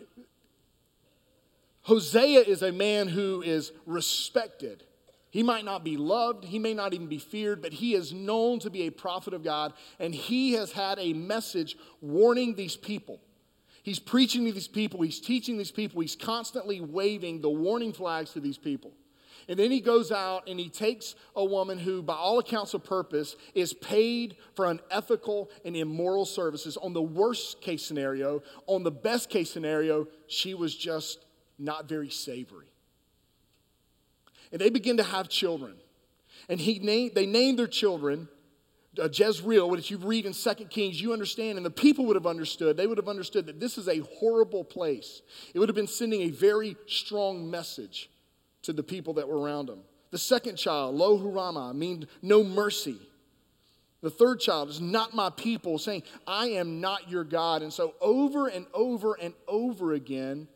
Hosea 1.83 2.41
is 2.41 2.63
a 2.63 2.73
man 2.73 3.09
who 3.09 3.43
is 3.43 3.73
respected. 3.87 4.85
He 5.31 5.43
might 5.43 5.65
not 5.65 5.83
be 5.83 5.97
loved, 5.97 6.45
he 6.45 6.59
may 6.59 6.75
not 6.75 6.95
even 6.95 7.09
be 7.09 7.19
feared, 7.19 7.61
but 7.61 7.73
he 7.73 7.95
is 7.95 8.13
known 8.13 8.61
to 8.61 8.71
be 8.71 8.83
a 8.83 8.91
prophet 8.91 9.35
of 9.35 9.43
God, 9.43 9.73
and 9.99 10.15
he 10.15 10.53
has 10.53 10.71
had 10.71 10.99
a 10.99 11.13
message 11.13 11.77
warning 12.01 12.55
these 12.55 12.77
people. 12.77 13.21
He's 13.83 13.99
preaching 13.99 14.45
to 14.47 14.53
these 14.53 14.69
people, 14.69 15.03
he's 15.03 15.21
teaching 15.21 15.59
these 15.59 15.73
people, 15.73 16.01
he's 16.01 16.17
constantly 16.17 16.81
waving 16.81 17.41
the 17.41 17.51
warning 17.51 17.93
flags 17.93 18.33
to 18.33 18.41
these 18.41 18.59
people. 18.59 18.93
And 19.49 19.59
then 19.59 19.71
he 19.71 19.81
goes 19.81 20.11
out 20.11 20.49
and 20.49 20.59
he 20.59 20.69
takes 20.69 21.15
a 21.37 21.45
woman 21.45 21.79
who, 21.79 22.03
by 22.03 22.15
all 22.15 22.39
accounts 22.39 22.75
of 22.75 22.85
purpose, 22.85 23.37
is 23.55 23.73
paid 23.75 24.37
for 24.55 24.67
unethical 24.67 25.51
and 25.65 25.77
immoral 25.77 26.25
services. 26.25 26.77
On 26.77 26.93
the 26.93 27.03
worst 27.03 27.61
case 27.61 27.85
scenario, 27.85 28.43
on 28.67 28.83
the 28.83 28.91
best 28.91 29.29
case 29.29 29.51
scenario, 29.51 30.09
she 30.27 30.55
was 30.55 30.75
just 30.75 31.25
not 31.59 31.89
very 31.89 32.11
savory. 32.11 32.73
And 34.51 34.61
they 34.61 34.71
begin 34.71 34.97
to 34.99 35.03
have 35.03 35.29
children. 35.29 35.75
And 36.49 36.61
he 36.61 36.79
named, 36.79 37.13
they 37.15 37.27
named 37.27 37.59
their 37.59 37.67
children 37.67 38.29
uh, 38.99 39.09
Jezreel, 39.13 39.69
which 39.69 39.91
you 39.91 39.99
read 39.99 40.27
in 40.27 40.33
Second 40.33 40.71
Kings, 40.71 41.01
you 41.01 41.13
understand, 41.13 41.57
and 41.57 41.67
the 41.67 41.71
people 41.71 42.07
would 42.07 42.17
have 42.17 42.27
understood. 42.27 42.77
They 42.77 42.87
would 42.87 42.99
have 42.99 43.09
understood 43.09 43.47
that 43.47 43.61
this 43.61 43.77
is 43.77 43.89
a 43.89 43.99
horrible 44.19 44.65
place. 44.65 45.23
It 45.53 45.59
would 45.59 45.69
have 45.69 45.77
been 45.77 45.87
sending 45.87 46.23
a 46.23 46.31
very 46.31 46.77
strong 46.87 47.51
message 47.51 48.11
to 48.65 48.73
the 48.73 48.83
people 48.83 49.15
that 49.15 49.29
were 49.29 49.39
around 49.39 49.69
him. 49.69 49.81
The 50.11 50.19
second 50.19 50.57
child, 50.57 50.95
Lo 50.95 51.19
Ruhamah, 51.19 51.75
means 51.75 52.07
no 52.23 52.45
mercy. 52.45 52.99
The 54.01 54.11
third 54.11 54.39
child 54.39 54.69
is 54.69 54.81
not 54.81 55.15
my 55.15 55.31
people, 55.31 55.79
saying, 55.79 56.03
I 56.27 56.49
am 56.49 56.81
not 56.81 57.11
your 57.11 57.25
God. 57.25 57.63
And 57.63 57.73
so, 57.73 57.95
over 58.01 58.49
and 58.49 58.67
over 58.75 59.15
and 59.21 59.33
over 59.49 59.95
again, 59.95 60.47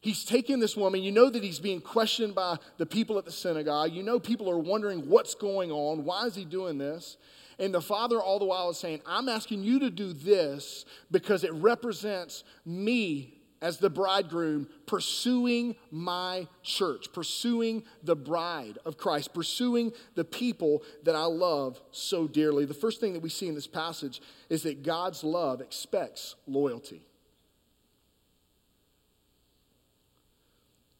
he's 0.00 0.24
taking 0.24 0.58
this 0.58 0.76
woman. 0.76 1.02
You 1.02 1.12
know 1.12 1.28
that 1.28 1.44
he's 1.44 1.58
being 1.58 1.82
questioned 1.82 2.34
by 2.34 2.56
the 2.78 2.86
people 2.86 3.18
at 3.18 3.26
the 3.26 3.32
synagogue. 3.32 3.92
You 3.92 4.02
know 4.02 4.18
people 4.18 4.50
are 4.50 4.58
wondering 4.58 5.08
what's 5.08 5.34
going 5.34 5.70
on. 5.70 6.04
Why 6.04 6.24
is 6.24 6.34
he 6.34 6.44
doing 6.44 6.78
this? 6.78 7.18
And 7.58 7.74
the 7.74 7.80
father, 7.82 8.20
all 8.20 8.38
the 8.38 8.46
while, 8.46 8.70
is 8.70 8.78
saying, 8.78 9.00
I'm 9.06 9.28
asking 9.28 9.62
you 9.62 9.80
to 9.80 9.90
do 9.90 10.12
this 10.12 10.84
because 11.10 11.44
it 11.44 11.52
represents 11.52 12.42
me 12.64 13.35
as 13.60 13.78
the 13.78 13.90
bridegroom 13.90 14.68
pursuing 14.86 15.76
my 15.90 16.46
church, 16.62 17.12
pursuing 17.12 17.82
the 18.02 18.16
bride 18.16 18.78
of 18.84 18.96
Christ, 18.96 19.34
pursuing 19.34 19.92
the 20.14 20.24
people 20.24 20.82
that 21.04 21.16
I 21.16 21.24
love 21.24 21.80
so 21.90 22.28
dearly. 22.28 22.64
The 22.64 22.74
first 22.74 23.00
thing 23.00 23.14
that 23.14 23.22
we 23.22 23.30
see 23.30 23.48
in 23.48 23.54
this 23.54 23.66
passage 23.66 24.20
is 24.48 24.62
that 24.64 24.82
God's 24.82 25.24
love 25.24 25.60
expects 25.60 26.36
loyalty. 26.46 27.02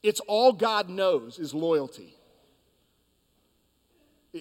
It's 0.03 0.21
all 0.21 0.53
God 0.53 0.89
knows 0.89 1.39
is 1.39 1.53
loyalty. 1.53 2.16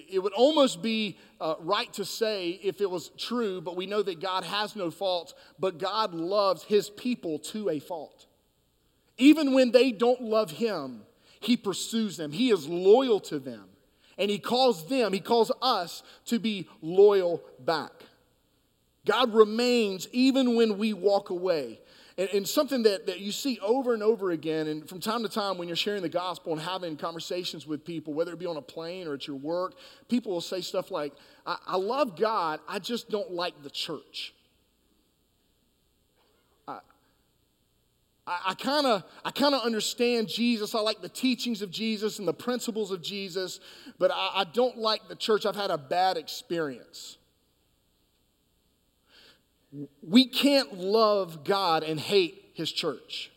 It 0.08 0.22
would 0.22 0.32
almost 0.32 0.82
be 0.82 1.18
uh, 1.40 1.54
right 1.60 1.92
to 1.94 2.04
say 2.04 2.50
if 2.62 2.80
it 2.80 2.90
was 2.90 3.10
true, 3.16 3.60
but 3.60 3.76
we 3.76 3.86
know 3.86 4.02
that 4.02 4.20
God 4.20 4.44
has 4.44 4.76
no 4.76 4.90
faults, 4.90 5.34
but 5.58 5.78
God 5.78 6.14
loves 6.14 6.62
his 6.62 6.90
people 6.90 7.38
to 7.40 7.70
a 7.70 7.78
fault. 7.78 8.26
Even 9.18 9.54
when 9.54 9.70
they 9.70 9.92
don't 9.92 10.22
love 10.22 10.50
him, 10.50 11.02
he 11.40 11.56
pursues 11.56 12.16
them, 12.16 12.32
he 12.32 12.50
is 12.50 12.68
loyal 12.68 13.20
to 13.20 13.38
them. 13.38 13.64
And 14.18 14.30
he 14.30 14.38
calls 14.38 14.88
them, 14.88 15.12
he 15.12 15.20
calls 15.20 15.52
us 15.60 16.02
to 16.26 16.38
be 16.38 16.68
loyal 16.80 17.42
back. 17.58 17.92
God 19.04 19.34
remains 19.34 20.08
even 20.12 20.56
when 20.56 20.78
we 20.78 20.92
walk 20.92 21.30
away. 21.30 21.80
And, 22.18 22.30
and, 22.30 22.48
something 22.48 22.82
that, 22.84 23.06
that 23.06 23.20
you 23.20 23.30
see 23.30 23.58
over 23.60 23.92
and 23.92 24.02
over 24.02 24.30
again, 24.30 24.68
and 24.68 24.88
from 24.88 25.00
time 25.00 25.22
to 25.22 25.28
time 25.28 25.58
when 25.58 25.68
you're 25.68 25.76
sharing 25.76 26.00
the 26.00 26.08
gospel 26.08 26.54
and 26.54 26.62
having 26.62 26.96
conversations 26.96 27.66
with 27.66 27.84
people, 27.84 28.14
whether 28.14 28.32
it 28.32 28.38
be 28.38 28.46
on 28.46 28.56
a 28.56 28.62
plane 28.62 29.06
or 29.06 29.12
at 29.12 29.26
your 29.26 29.36
work, 29.36 29.74
people 30.08 30.32
will 30.32 30.40
say 30.40 30.62
stuff 30.62 30.90
like, 30.90 31.12
I, 31.46 31.58
I 31.66 31.76
love 31.76 32.16
God, 32.16 32.60
I 32.66 32.78
just 32.78 33.10
don't 33.10 33.32
like 33.32 33.62
the 33.62 33.68
church. 33.68 34.32
I 38.26 38.54
kind 38.54 38.86
of 38.86 39.04
I 39.24 39.30
kind 39.30 39.54
of 39.54 39.62
understand 39.62 40.26
Jesus. 40.26 40.74
I 40.74 40.80
like 40.80 41.00
the 41.00 41.08
teachings 41.08 41.62
of 41.62 41.70
Jesus 41.70 42.18
and 42.18 42.26
the 42.26 42.34
principles 42.34 42.90
of 42.90 43.00
Jesus, 43.00 43.60
but 44.00 44.10
I, 44.10 44.30
I 44.34 44.44
don't 44.52 44.76
like 44.76 45.06
the 45.08 45.14
church. 45.14 45.46
I've 45.46 45.54
had 45.54 45.70
a 45.70 45.78
bad 45.78 46.16
experience. 46.16 47.18
We 50.02 50.26
can't 50.26 50.78
love 50.78 51.44
God 51.44 51.82
and 51.82 51.98
hate 51.98 52.50
His 52.54 52.70
church. 52.72 53.30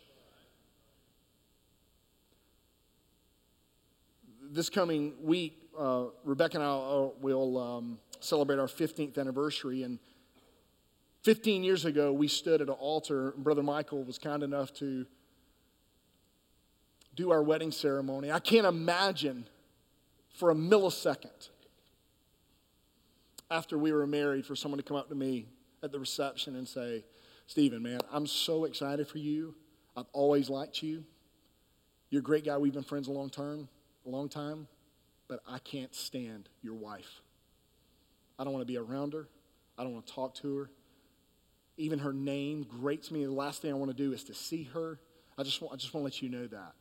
This 4.42 4.70
coming 4.70 5.14
week, 5.22 5.70
uh, 5.78 6.06
Rebecca 6.24 6.56
and 6.56 6.64
I 6.64 6.70
uh, 6.70 7.08
will 7.20 7.58
um, 7.58 7.98
celebrate 8.20 8.58
our 8.58 8.66
15th 8.66 9.18
anniversary, 9.18 9.82
and 9.82 9.98
15 11.22 11.62
years 11.62 11.84
ago, 11.84 12.12
we 12.12 12.28
stood 12.28 12.60
at 12.60 12.68
an 12.68 12.74
altar. 12.74 13.34
Brother 13.36 13.62
Michael 13.62 14.02
was 14.02 14.18
kind 14.18 14.42
enough 14.42 14.72
to 14.74 15.06
do 17.14 17.30
our 17.30 17.42
wedding 17.42 17.70
ceremony. 17.70 18.32
I 18.32 18.38
can't 18.38 18.66
imagine 18.66 19.46
for 20.34 20.50
a 20.50 20.54
millisecond 20.54 21.50
after 23.50 23.76
we 23.76 23.92
were 23.92 24.06
married 24.06 24.46
for 24.46 24.56
someone 24.56 24.78
to 24.78 24.84
come 24.84 24.96
up 24.96 25.08
to 25.08 25.14
me 25.14 25.46
at 25.82 25.92
the 25.92 25.98
reception 25.98 26.56
and 26.56 26.66
say, 26.66 27.04
Stephen, 27.46 27.82
man, 27.82 28.00
I'm 28.12 28.26
so 28.26 28.64
excited 28.64 29.08
for 29.08 29.18
you. 29.18 29.54
I've 29.96 30.06
always 30.12 30.48
liked 30.48 30.82
you. 30.82 31.04
You're 32.10 32.20
a 32.20 32.24
great 32.24 32.44
guy. 32.44 32.56
We've 32.58 32.72
been 32.72 32.82
friends 32.82 33.08
a 33.08 33.12
long 33.12 33.30
term, 33.30 33.68
a 34.06 34.08
long 34.08 34.28
time, 34.28 34.68
but 35.28 35.40
I 35.48 35.58
can't 35.58 35.94
stand 35.94 36.48
your 36.62 36.74
wife. 36.74 37.22
I 38.38 38.44
don't 38.44 38.52
want 38.52 38.62
to 38.62 38.72
be 38.72 38.78
around 38.78 39.12
her. 39.12 39.28
I 39.76 39.82
don't 39.82 39.92
want 39.92 40.06
to 40.06 40.12
talk 40.12 40.34
to 40.36 40.56
her. 40.58 40.70
Even 41.76 41.98
her 42.00 42.12
name 42.12 42.66
grates 42.68 43.10
me. 43.10 43.24
The 43.24 43.32
last 43.32 43.62
thing 43.62 43.70
I 43.70 43.74
want 43.74 43.90
to 43.90 43.96
do 43.96 44.12
is 44.12 44.24
to 44.24 44.34
see 44.34 44.64
her. 44.74 44.98
I 45.38 45.42
just 45.42 45.60
want, 45.62 45.72
I 45.72 45.76
just 45.76 45.94
want 45.94 46.02
to 46.02 46.04
let 46.04 46.22
you 46.22 46.28
know 46.28 46.46
that. 46.46 46.72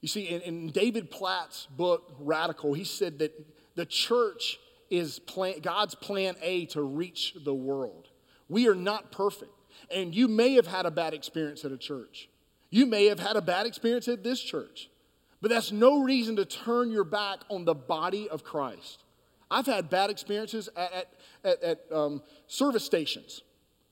You 0.00 0.08
see, 0.08 0.28
in, 0.28 0.40
in 0.42 0.70
David 0.70 1.10
Platt's 1.10 1.66
book, 1.76 2.14
Radical, 2.20 2.74
he 2.74 2.84
said 2.84 3.18
that 3.18 3.32
the 3.74 3.86
church 3.86 4.58
is 4.90 5.18
plan, 5.18 5.60
God's 5.60 5.94
plan 5.94 6.36
A 6.42 6.66
to 6.66 6.82
reach 6.82 7.34
the 7.44 7.54
world. 7.54 8.08
We 8.48 8.68
are 8.68 8.74
not 8.74 9.12
perfect. 9.12 9.52
And 9.90 10.14
you 10.14 10.28
may 10.28 10.54
have 10.54 10.66
had 10.66 10.86
a 10.86 10.90
bad 10.90 11.14
experience 11.14 11.64
at 11.64 11.72
a 11.72 11.76
church. 11.76 12.28
You 12.70 12.86
may 12.86 13.06
have 13.06 13.20
had 13.20 13.36
a 13.36 13.42
bad 13.42 13.66
experience 13.66 14.08
at 14.08 14.24
this 14.24 14.40
church. 14.40 14.90
But 15.40 15.50
that's 15.50 15.70
no 15.70 16.02
reason 16.02 16.36
to 16.36 16.44
turn 16.44 16.90
your 16.90 17.04
back 17.04 17.40
on 17.50 17.64
the 17.64 17.74
body 17.74 18.28
of 18.28 18.42
Christ. 18.42 19.04
I've 19.50 19.66
had 19.66 19.90
bad 19.90 20.10
experiences 20.10 20.68
at, 20.76 20.92
at, 20.92 21.08
at, 21.44 21.62
at 21.62 21.92
um, 21.92 22.22
service 22.46 22.84
stations. 22.84 23.42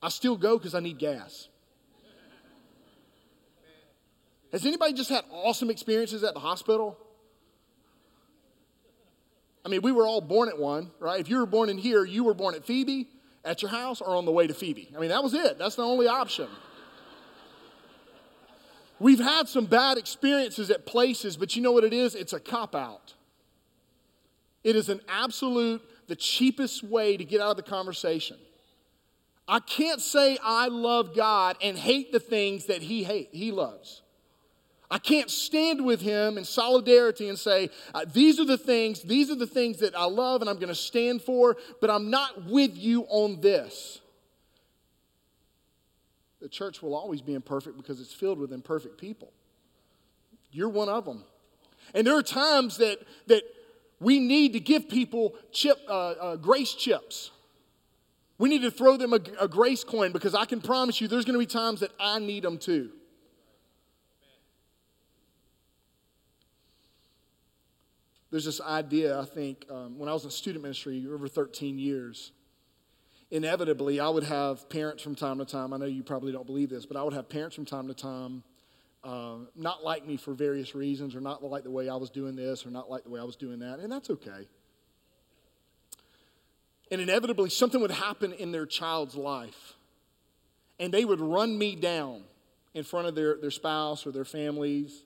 I 0.03 0.09
still 0.09 0.37
go 0.37 0.59
because 0.59 0.75
I 0.75 0.81
need 0.81 0.99
gas. 0.99 1.49
Has 4.53 4.65
anybody 4.65 4.93
just 4.93 5.11
had 5.11 5.25
awesome 5.33 5.71
experiences 5.71 6.23
at 6.23 6.35
the 6.35 6.41
hospital? 6.41 6.97
I 9.65 9.69
mean, 9.69 9.83
we 9.83 9.93
were 9.93 10.07
all 10.07 10.21
born 10.21 10.49
at 10.49 10.59
one, 10.59 10.91
right? 11.01 11.21
If 11.21 11.29
you 11.29 11.39
were 11.39 11.47
born 11.47 11.71
in 11.71 11.79
here, 11.79 12.05
you 12.05 12.25
were 12.25 12.35
born 12.35 12.55
at 12.55 12.65
Phoebe, 12.65 13.09
at 13.45 13.63
your 13.63 13.71
house, 13.71 14.01
or 14.01 14.15
on 14.15 14.25
the 14.25 14.33
way 14.33 14.47
to 14.47 14.55
Phoebe. 14.55 14.91
I 14.95 15.01
mean, 15.01 15.09
that 15.09 15.23
was 15.23 15.35
it. 15.35 15.59
That's 15.59 15.77
the 15.77 15.85
only 15.85 16.07
option. 16.07 16.49
We've 19.01 19.21
had 19.21 19.49
some 19.49 19.67
bad 19.67 19.99
experiences 19.99 20.71
at 20.71 20.87
places, 20.87 21.37
but 21.37 21.57
you 21.57 21.63
know 21.63 21.73
what 21.73 21.85
it 21.85 21.93
is? 21.93 22.15
It's 22.15 22.33
a 22.33 22.41
cop 22.41 22.75
out. 22.75 23.15
It 24.63 24.77
is 24.77 24.89
an 24.89 25.01
absolute, 25.09 25.83
the 26.09 26.17
cheapest 26.17 26.83
way 26.83 27.17
to 27.17 27.25
get 27.25 27.41
out 27.41 27.51
of 27.51 27.57
the 27.57 27.63
conversation. 27.63 28.37
I 29.47 29.61
can't 29.61 30.01
say 30.01 30.39
I 30.43 30.69
love 30.69 31.15
God 31.15 31.57
and 31.61 31.77
hate 31.77 32.13
the 32.13 32.21
things 32.21 32.67
that 32.67 32.83
he 32.83 33.05
hate, 33.05 33.29
he 33.33 33.53
loves. 33.53 34.03
I 34.91 34.99
can't 34.99 35.31
stand 35.31 35.85
with 35.85 36.01
him 36.01 36.37
in 36.37 36.45
solidarity 36.45 37.29
and 37.29 37.39
say, 37.39 37.71
uh, 37.95 38.05
these 38.13 38.39
are 38.39 38.45
the 38.45 38.59
things, 38.59 39.03
these 39.03 39.31
are 39.31 39.35
the 39.35 39.47
things 39.47 39.79
that 39.79 39.97
I 39.97 40.05
love 40.05 40.41
and 40.41 40.51
I'm 40.51 40.57
going 40.57 40.69
to 40.69 40.75
stand 40.75 41.23
for, 41.23 41.57
but 41.81 41.91
I'm 41.91 42.11
not 42.11 42.45
with 42.45 42.77
you 42.77 43.03
on 43.09 43.41
this. 43.41 44.01
The 46.41 46.49
church 46.49 46.83
will 46.83 46.95
always 46.95 47.23
be 47.23 47.33
imperfect 47.35 47.77
because 47.77 48.01
it's 48.01 48.13
filled 48.13 48.39
with 48.39 48.53
imperfect 48.53 48.99
people. 48.99 49.33
You're 50.53 50.69
one 50.69 50.91
of 50.91 51.07
them. 51.07 51.25
And 51.95 52.07
there 52.07 52.17
are 52.17 52.23
times 52.23 52.77
that, 52.77 52.99
that 53.27 53.43
we 54.01 54.21
need 54.21 54.53
to 54.53 54.61
give 54.61 54.89
people 54.89 55.35
chip, 55.53 55.79
uh, 55.89 56.11
uh, 56.11 56.37
grace 56.37 56.75
chips. 56.75 57.31
We 58.37 58.51
need 58.51 58.63
to 58.63 58.71
throw 58.71 58.97
them 58.97 59.15
a, 59.15 59.21
a 59.41 59.49
grace 59.49 59.85
coin 59.85 60.13
because 60.13 60.35
I 60.35 60.45
can 60.45 60.61
promise 60.61 61.01
you 61.01 61.09
there's 61.09 61.25
going 61.25 61.35
to 61.35 61.39
be 61.39 61.47
times 61.47 61.81
that 61.81 61.93
I 61.99 62.19
need 62.19 62.43
them 62.43 62.59
too. 62.59 62.91
There's 68.35 68.47
this 68.47 68.61
idea, 68.61 69.17
I 69.17 69.27
think, 69.27 69.65
um, 69.71 69.97
when 69.97 70.09
I 70.09 70.13
was 70.13 70.25
in 70.25 70.31
student 70.33 70.65
ministry 70.65 71.07
over 71.09 71.29
13 71.29 71.79
years, 71.79 72.33
inevitably 73.31 74.01
I 74.01 74.09
would 74.09 74.25
have 74.25 74.69
parents 74.69 75.05
from 75.05 75.15
time 75.15 75.39
to 75.39 75.45
time. 75.45 75.73
I 75.73 75.77
know 75.77 75.85
you 75.85 76.03
probably 76.03 76.33
don't 76.33 76.45
believe 76.45 76.69
this, 76.69 76.85
but 76.85 76.97
I 76.97 77.05
would 77.05 77.13
have 77.13 77.29
parents 77.29 77.55
from 77.55 77.65
time 77.65 77.87
to 77.87 77.95
time 77.95 78.43
uh, 79.05 79.37
not 79.55 79.85
like 79.85 80.05
me 80.05 80.17
for 80.17 80.35
various 80.35 80.75
reasons, 80.75 81.15
or 81.15 81.21
not 81.21 81.45
like 81.45 81.63
the 81.63 81.71
way 81.71 81.89
I 81.89 81.95
was 81.95 82.11
doing 82.11 82.35
this, 82.35 82.67
or 82.67 82.71
not 82.71 82.91
like 82.91 83.05
the 83.05 83.11
way 83.11 83.21
I 83.21 83.23
was 83.23 83.37
doing 83.37 83.61
that, 83.61 83.79
and 83.79 83.93
that's 83.93 84.11
okay. 84.11 84.49
And 86.91 87.01
inevitably, 87.01 87.51
something 87.51 87.81
would 87.81 87.93
happen 87.93 88.33
in 88.33 88.51
their 88.51 88.67
child's 88.67 89.15
life. 89.15 89.75
And 90.81 90.93
they 90.93 91.05
would 91.05 91.21
run 91.21 91.57
me 91.57 91.77
down 91.77 92.25
in 92.75 92.83
front 92.83 93.07
of 93.07 93.15
their, 93.15 93.37
their 93.37 93.53
spouse 93.53 94.05
or 94.05 94.11
their 94.11 94.25
families. 94.25 95.05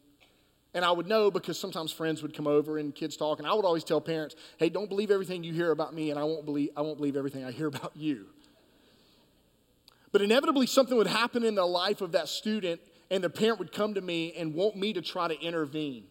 And 0.74 0.84
I 0.84 0.90
would 0.90 1.06
know 1.06 1.30
because 1.30 1.58
sometimes 1.58 1.92
friends 1.92 2.22
would 2.22 2.34
come 2.34 2.46
over 2.46 2.78
and 2.78 2.94
kids 2.94 3.16
talk. 3.16 3.38
And 3.38 3.48
I 3.48 3.54
would 3.54 3.64
always 3.64 3.84
tell 3.84 4.00
parents, 4.00 4.36
hey, 4.58 4.68
don't 4.68 4.88
believe 4.88 5.10
everything 5.10 5.42
you 5.42 5.52
hear 5.52 5.70
about 5.70 5.94
me, 5.94 6.10
and 6.10 6.18
I 6.18 6.24
won't 6.24 6.44
believe, 6.44 6.70
I 6.76 6.82
won't 6.82 6.98
believe 6.98 7.16
everything 7.16 7.44
I 7.44 7.50
hear 7.50 7.66
about 7.68 7.92
you. 7.96 8.26
But 10.12 10.22
inevitably, 10.22 10.66
something 10.66 10.96
would 10.96 11.06
happen 11.06 11.44
in 11.44 11.54
the 11.54 11.66
life 11.66 12.00
of 12.00 12.12
that 12.12 12.28
student, 12.28 12.80
and 13.10 13.22
the 13.22 13.30
parent 13.30 13.58
would 13.58 13.72
come 13.72 13.94
to 13.94 14.00
me 14.00 14.32
and 14.34 14.54
want 14.54 14.76
me 14.76 14.92
to 14.94 15.02
try 15.02 15.28
to 15.28 15.38
intervene. 15.40 16.04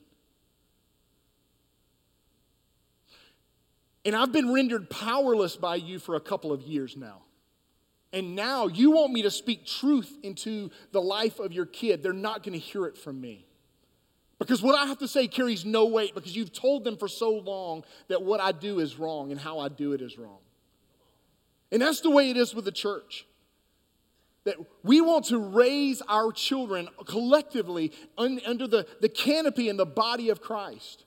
And 4.06 4.16
I've 4.16 4.32
been 4.32 4.54
rendered 4.54 4.90
powerless 4.90 5.56
by 5.56 5.76
you 5.76 6.00
for 6.00 6.16
a 6.16 6.22
couple 6.22 6.54
of 6.54 6.62
years 6.62 6.96
now. 6.96 7.24
And 8.14 8.36
now 8.36 8.68
you 8.68 8.92
want 8.92 9.12
me 9.12 9.24
to 9.24 9.32
speak 9.32 9.66
truth 9.66 10.18
into 10.24 10.72
the 10.92 11.02
life 11.02 11.40
of 11.40 11.52
your 11.52 11.66
kid. 11.66 12.02
They're 12.02 12.14
not 12.14 12.42
going 12.42 12.54
to 12.54 12.60
hear 12.60 12.86
it 12.86 12.98
from 12.98 13.20
me. 13.20 13.47
Because 14.40 14.62
what 14.62 14.76
I 14.76 14.86
have 14.86 15.00
to 15.00 15.08
say 15.08 15.28
carries 15.28 15.66
no 15.66 15.86
weight 15.86 16.14
because 16.14 16.36
you've 16.36 16.54
told 16.54 16.84
them 16.84 16.98
for 16.98 17.08
so 17.08 17.32
long 17.32 17.84
that 18.08 18.22
what 18.22 18.40
I 18.40 18.52
do 18.52 18.80
is 18.80 18.98
wrong 18.98 19.32
and 19.32 19.40
how 19.40 19.60
I 19.60 19.70
do 19.70 19.94
it 19.94 20.02
is 20.02 20.18
wrong. 20.18 20.40
And 21.72 21.82
that's 21.82 22.02
the 22.02 22.12
way 22.12 22.30
it 22.30 22.38
is 22.38 22.54
with 22.54 22.66
the 22.66 22.72
church. 22.72 23.26
That 24.44 24.56
we 24.84 25.02
want 25.02 25.26
to 25.26 25.40
raise 25.40 26.02
our 26.08 26.32
children 26.32 26.88
collectively 27.06 27.92
under 28.18 28.68
the, 28.68 28.88
the 29.02 29.10
canopy 29.10 29.70
and 29.70 29.78
the 29.78 29.86
body 29.86 30.30
of 30.30 30.40
Christ. 30.40 31.04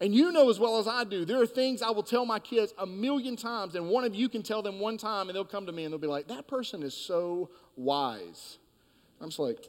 And 0.00 0.14
you 0.14 0.30
know 0.30 0.50
as 0.50 0.60
well 0.60 0.78
as 0.78 0.86
I 0.86 1.04
do, 1.04 1.24
there 1.24 1.40
are 1.40 1.46
things 1.46 1.80
I 1.80 1.90
will 1.90 2.02
tell 2.02 2.26
my 2.26 2.38
kids 2.38 2.74
a 2.78 2.86
million 2.86 3.34
times, 3.34 3.74
and 3.74 3.88
one 3.88 4.04
of 4.04 4.14
you 4.14 4.28
can 4.28 4.42
tell 4.42 4.60
them 4.60 4.78
one 4.78 4.98
time, 4.98 5.28
and 5.28 5.34
they'll 5.34 5.44
come 5.44 5.64
to 5.66 5.72
me 5.72 5.84
and 5.84 5.92
they'll 5.92 5.98
be 5.98 6.06
like, 6.06 6.28
That 6.28 6.46
person 6.46 6.82
is 6.82 6.94
so 6.94 7.48
wise. 7.76 8.58
I'm 9.20 9.30
just 9.30 9.38
like, 9.38 9.66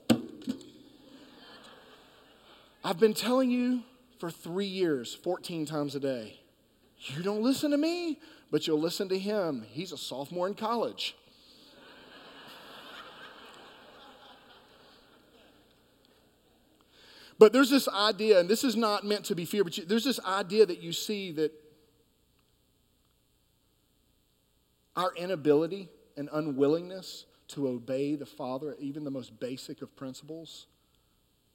I've 2.87 2.99
been 2.99 3.13
telling 3.13 3.51
you 3.51 3.83
for 4.17 4.31
three 4.31 4.65
years, 4.65 5.13
14 5.13 5.65
times 5.65 5.93
a 5.95 5.99
day. 5.99 6.39
You 6.97 7.21
don't 7.21 7.43
listen 7.43 7.71
to 7.71 7.77
me, 7.77 8.17
but 8.49 8.65
you'll 8.65 8.79
listen 8.79 9.09
to 9.09 9.19
him. 9.19 9.65
He's 9.67 9.91
a 9.91 9.97
sophomore 9.97 10.47
in 10.47 10.53
college. 10.53 11.13
but 17.37 17.51
there's 17.51 17.69
this 17.69 17.89
idea, 17.89 18.39
and 18.39 18.47
this 18.47 18.63
is 18.63 18.77
not 18.77 19.03
meant 19.03 19.25
to 19.25 19.35
be 19.35 19.43
fear, 19.43 19.65
but 19.65 19.77
you, 19.77 19.83
there's 19.83 20.05
this 20.05 20.21
idea 20.21 20.65
that 20.65 20.81
you 20.81 20.93
see 20.93 21.33
that 21.33 21.51
our 24.95 25.13
inability 25.17 25.89
and 26.15 26.29
unwillingness 26.31 27.25
to 27.49 27.67
obey 27.67 28.15
the 28.15 28.25
Father, 28.25 28.77
even 28.79 29.03
the 29.03 29.11
most 29.11 29.41
basic 29.41 29.81
of 29.81 29.93
principles, 29.97 30.67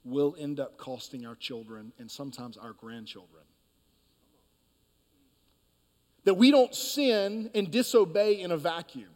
will 0.04 0.34
end 0.38 0.60
up 0.60 0.76
costing 0.78 1.26
our 1.26 1.34
children 1.34 1.92
and 1.98 2.10
sometimes 2.10 2.56
our 2.56 2.72
grandchildren. 2.72 3.42
That 6.24 6.34
we 6.34 6.50
don't 6.50 6.74
sin 6.74 7.50
and 7.54 7.70
disobey 7.70 8.40
in 8.40 8.50
a 8.50 8.56
vacuum. 8.56 9.10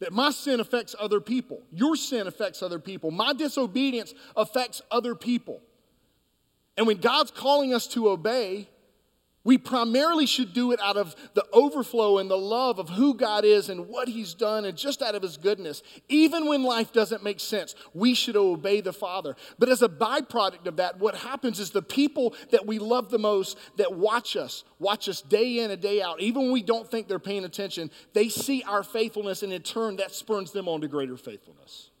That 0.00 0.12
my 0.12 0.30
sin 0.30 0.60
affects 0.60 0.94
other 0.98 1.20
people. 1.20 1.62
Your 1.70 1.96
sin 1.96 2.26
affects 2.26 2.62
other 2.62 2.78
people. 2.78 3.10
My 3.10 3.32
disobedience 3.32 4.14
affects 4.36 4.82
other 4.90 5.14
people. 5.14 5.60
And 6.76 6.86
when 6.86 6.98
God's 6.98 7.30
calling 7.30 7.72
us 7.72 7.86
to 7.88 8.08
obey, 8.08 8.68
we 9.44 9.58
primarily 9.58 10.26
should 10.26 10.52
do 10.52 10.72
it 10.72 10.80
out 10.80 10.96
of 10.96 11.16
the 11.34 11.44
overflow 11.52 12.18
and 12.18 12.30
the 12.30 12.36
love 12.36 12.78
of 12.78 12.88
who 12.88 13.14
God 13.14 13.44
is 13.44 13.68
and 13.68 13.88
what 13.88 14.08
He's 14.08 14.34
done, 14.34 14.64
and 14.64 14.76
just 14.76 15.02
out 15.02 15.14
of 15.14 15.22
His 15.22 15.36
goodness. 15.36 15.82
Even 16.08 16.46
when 16.46 16.62
life 16.62 16.92
doesn't 16.92 17.24
make 17.24 17.40
sense, 17.40 17.74
we 17.94 18.14
should 18.14 18.36
obey 18.36 18.80
the 18.80 18.92
Father. 18.92 19.36
But 19.58 19.68
as 19.68 19.82
a 19.82 19.88
byproduct 19.88 20.66
of 20.66 20.76
that, 20.76 20.98
what 20.98 21.16
happens 21.16 21.58
is 21.58 21.70
the 21.70 21.82
people 21.82 22.34
that 22.50 22.66
we 22.66 22.78
love 22.78 23.10
the 23.10 23.18
most, 23.18 23.58
that 23.76 23.92
watch 23.94 24.36
us, 24.36 24.64
watch 24.78 25.08
us 25.08 25.22
day 25.22 25.60
in 25.60 25.70
and 25.70 25.80
day 25.80 26.02
out, 26.02 26.20
even 26.20 26.42
when 26.42 26.52
we 26.52 26.62
don't 26.62 26.90
think 26.90 27.08
they're 27.08 27.18
paying 27.18 27.44
attention, 27.44 27.90
they 28.12 28.28
see 28.28 28.62
our 28.64 28.82
faithfulness, 28.82 29.42
and 29.42 29.52
in 29.52 29.62
turn, 29.62 29.96
that 29.96 30.12
spurns 30.12 30.52
them 30.52 30.68
on 30.68 30.80
to 30.80 30.88
greater 30.88 31.16
faithfulness. 31.16 31.91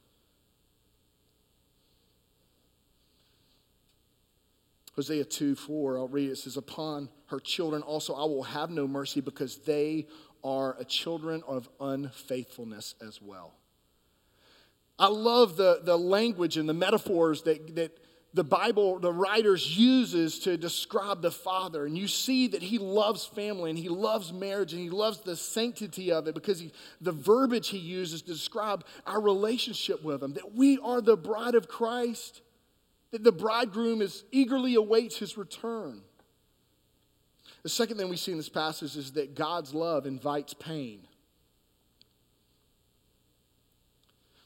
Hosea 4.94 5.24
2 5.24 5.54
4, 5.54 5.98
I'll 5.98 6.08
read 6.08 6.28
it. 6.28 6.32
It 6.32 6.38
says, 6.38 6.56
Upon 6.56 7.08
her 7.26 7.40
children 7.40 7.82
also 7.82 8.14
I 8.14 8.24
will 8.24 8.42
have 8.42 8.70
no 8.70 8.86
mercy 8.86 9.20
because 9.20 9.58
they 9.58 10.06
are 10.44 10.76
a 10.78 10.84
children 10.84 11.42
of 11.46 11.68
unfaithfulness 11.80 12.94
as 13.06 13.20
well. 13.22 13.54
I 14.98 15.06
love 15.06 15.56
the, 15.56 15.80
the 15.82 15.96
language 15.96 16.56
and 16.56 16.68
the 16.68 16.74
metaphors 16.74 17.42
that, 17.42 17.74
that 17.76 17.98
the 18.34 18.44
Bible, 18.44 18.98
the 18.98 19.12
writers 19.12 19.76
uses 19.78 20.38
to 20.40 20.56
describe 20.56 21.22
the 21.22 21.30
Father. 21.30 21.84
And 21.84 21.96
you 21.96 22.08
see 22.08 22.48
that 22.48 22.62
he 22.62 22.78
loves 22.78 23.24
family 23.24 23.70
and 23.70 23.78
he 23.78 23.88
loves 23.88 24.32
marriage 24.32 24.72
and 24.72 24.80
he 24.80 24.90
loves 24.90 25.20
the 25.20 25.36
sanctity 25.36 26.12
of 26.12 26.28
it 26.28 26.34
because 26.34 26.60
he, 26.60 26.72
the 27.00 27.12
verbiage 27.12 27.68
he 27.68 27.78
uses 27.78 28.22
to 28.22 28.32
describe 28.32 28.84
our 29.06 29.20
relationship 29.20 30.02
with 30.02 30.22
him, 30.22 30.34
that 30.34 30.54
we 30.54 30.78
are 30.78 31.00
the 31.00 31.16
bride 31.16 31.54
of 31.54 31.68
Christ 31.68 32.40
that 33.12 33.22
the 33.22 33.32
bridegroom 33.32 34.02
is 34.02 34.24
eagerly 34.32 34.74
awaits 34.74 35.18
his 35.18 35.36
return. 35.36 36.02
The 37.62 37.68
second 37.68 37.98
thing 37.98 38.08
we 38.08 38.16
see 38.16 38.32
in 38.32 38.38
this 38.38 38.48
passage 38.48 38.96
is 38.96 39.12
that 39.12 39.36
God's 39.36 39.72
love 39.72 40.06
invites 40.06 40.54
pain. 40.54 41.06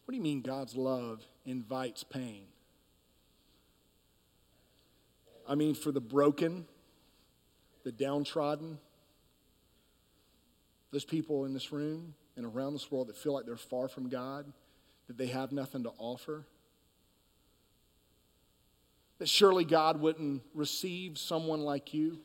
What 0.05 0.13
do 0.13 0.17
you 0.17 0.23
mean 0.23 0.43
God's 0.43 0.77
love 0.77 1.25
invites 1.47 2.05
pain? 2.05 2.43
I 5.49 5.55
mean, 5.55 5.75
for 5.75 5.93
the 5.93 6.01
broken, 6.01 6.67
the 7.85 7.93
downtrodden, 7.93 8.79
those 10.93 11.05
people 11.05 11.45
in 11.45 11.55
this 11.55 11.73
room 11.73 12.15
and 12.37 12.45
around 12.45 12.73
this 12.73 12.91
world 12.91 13.09
that 13.09 13.17
feel 13.17 13.33
like 13.33 13.47
they're 13.47 13.57
far 13.57 13.89
from 13.89 14.09
God, 14.09 14.53
that 15.07 15.17
they 15.17 15.29
have 15.29 15.53
nothing 15.53 15.85
to 15.85 15.93
offer. 15.99 16.45
That 19.19 19.29
surely 19.29 19.65
God 19.65 20.01
wouldn't 20.01 20.43
receive 20.55 21.19
someone 21.19 21.61
like 21.61 21.95
you. 21.95 22.19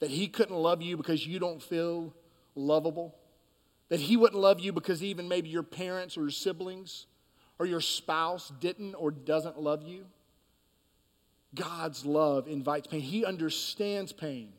That 0.00 0.10
He 0.10 0.28
couldn't 0.28 0.56
love 0.56 0.82
you 0.82 0.96
because 0.96 1.26
you 1.26 1.38
don't 1.38 1.62
feel 1.62 2.14
lovable. 2.54 3.14
That 3.88 4.00
He 4.00 4.16
wouldn't 4.16 4.40
love 4.40 4.60
you 4.60 4.72
because 4.72 5.02
even 5.02 5.28
maybe 5.28 5.48
your 5.48 5.62
parents 5.62 6.16
or 6.16 6.22
your 6.22 6.30
siblings 6.30 7.06
or 7.58 7.66
your 7.66 7.80
spouse 7.80 8.52
didn't 8.60 8.94
or 8.94 9.10
doesn't 9.10 9.58
love 9.58 9.82
you. 9.82 10.06
God's 11.54 12.04
love 12.04 12.48
invites 12.48 12.86
pain. 12.88 13.00
He 13.00 13.24
understands 13.24 14.12
pain. 14.12 14.52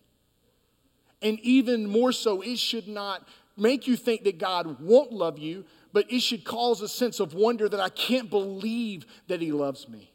And 1.22 1.40
even 1.42 1.88
more 1.88 2.12
so, 2.12 2.42
it 2.42 2.58
should 2.58 2.88
not 2.88 3.28
make 3.58 3.88
you 3.88 3.96
think 3.96 4.24
that 4.24 4.38
God 4.38 4.80
won't 4.80 5.12
love 5.12 5.40
you, 5.40 5.66
but 5.94 6.12
it 6.12 6.22
should 6.22 6.44
cause 6.44 6.82
a 6.82 6.88
sense 6.88 7.20
of 7.20 7.34
wonder 7.34 7.68
that 7.68 7.80
I 7.80 7.90
can't 7.90 8.30
believe 8.30 9.06
that 9.28 9.42
He 9.42 9.52
loves 9.52 9.88
me. 9.90 10.12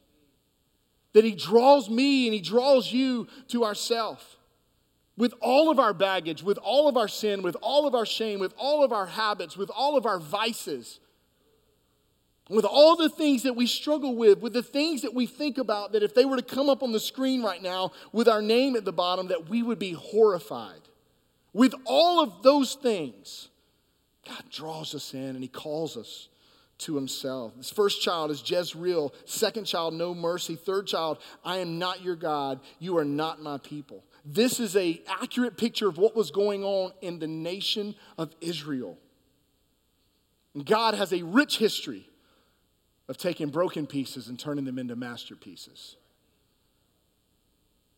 That 1.12 1.25
He 1.25 1.35
draws 1.35 1.88
me 1.88 2.27
and 2.27 2.35
He 2.35 2.40
draws 2.40 2.92
you 2.92 3.27
to 3.49 3.64
ourself. 3.64 4.37
With 5.16 5.35
all 5.40 5.70
of 5.70 5.79
our 5.79 5.92
baggage, 5.92 6.42
with 6.42 6.59
all 6.59 6.88
of 6.88 6.96
our 6.96 7.09
sin, 7.09 7.42
with 7.42 7.57
all 7.61 7.87
of 7.87 7.94
our 7.94 8.07
shame, 8.07 8.40
with 8.40 8.55
all 8.57 8.83
of 8.83 8.92
our 8.92 9.07
habits, 9.07 9.57
with 9.57 9.70
all 9.70 9.96
of 9.96 10.07
our 10.07 10.18
vices, 10.18 10.99
with 12.49 12.64
all 12.64 12.96
the 12.96 13.09
things 13.09 13.44
that 13.44 13.55
we 13.55 13.66
struggle 13.66 14.16
with, 14.16 14.40
with 14.40 14.53
the 14.53 14.62
things 14.62 15.03
that 15.03 15.14
we 15.14 15.27
think 15.27 15.57
about, 15.57 15.92
that 15.92 16.03
if 16.03 16.14
they 16.14 16.25
were 16.25 16.37
to 16.37 16.42
come 16.42 16.68
up 16.68 16.83
on 16.83 16.90
the 16.90 16.99
screen 16.99 17.42
right 17.42 17.62
now 17.62 17.92
with 18.12 18.29
our 18.29 18.42
name 18.42 18.75
at 18.77 18.85
the 18.85 18.92
bottom, 18.92 19.29
that 19.29 19.49
we 19.49 19.62
would 19.62 19.79
be 19.79 19.92
horrified. 19.92 20.81
With 21.53 21.75
all 21.85 22.23
of 22.23 22.42
those 22.42 22.75
things, 22.75 23.49
God 24.27 24.42
draws 24.51 24.94
us 24.94 25.14
in 25.14 25.20
and 25.20 25.42
He 25.42 25.49
calls 25.49 25.96
us 25.96 26.30
to 26.81 26.95
himself. 26.95 27.57
His 27.57 27.71
first 27.71 28.03
child 28.03 28.31
is 28.31 28.43
Jezreel. 28.49 29.14
Second 29.25 29.64
child, 29.64 29.95
no 29.95 30.14
mercy. 30.14 30.57
Third 30.57 30.87
child, 30.87 31.19
I 31.45 31.59
am 31.59 31.79
not 31.79 32.03
your 32.03 32.16
God. 32.16 32.61
You 32.79 32.99
are 32.99 33.05
not 33.05 33.40
my 33.40 33.59
people. 33.59 34.05
This 34.25 34.61
is 34.61 34.77
a 34.77 35.03
accurate 35.09 35.57
picture 35.57 35.88
of 35.88 35.99
what 35.99 36.14
was 36.14 36.31
going 36.31 36.62
on 36.62 36.93
in 37.01 37.19
the 37.19 37.27
nation 37.27 37.95
of 38.19 38.35
Israel. 38.40 38.99
And 40.55 40.66
God 40.66 40.95
has 40.95 41.12
a 41.12 41.23
rich 41.23 41.59
history 41.59 42.09
of 43.09 43.16
taking 43.16 43.49
broken 43.49 43.87
pieces 43.87 44.29
and 44.29 44.38
turning 44.38 44.64
them 44.64 44.79
into 44.79 44.97
masterpieces. 44.97 45.97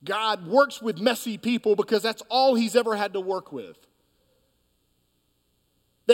God 0.04 0.46
works 0.46 0.82
with 0.82 0.98
messy 0.98 1.38
people 1.38 1.76
because 1.76 2.02
that's 2.02 2.22
all 2.28 2.54
he's 2.54 2.74
ever 2.74 2.96
had 2.96 3.12
to 3.12 3.20
work 3.20 3.52
with. 3.52 3.76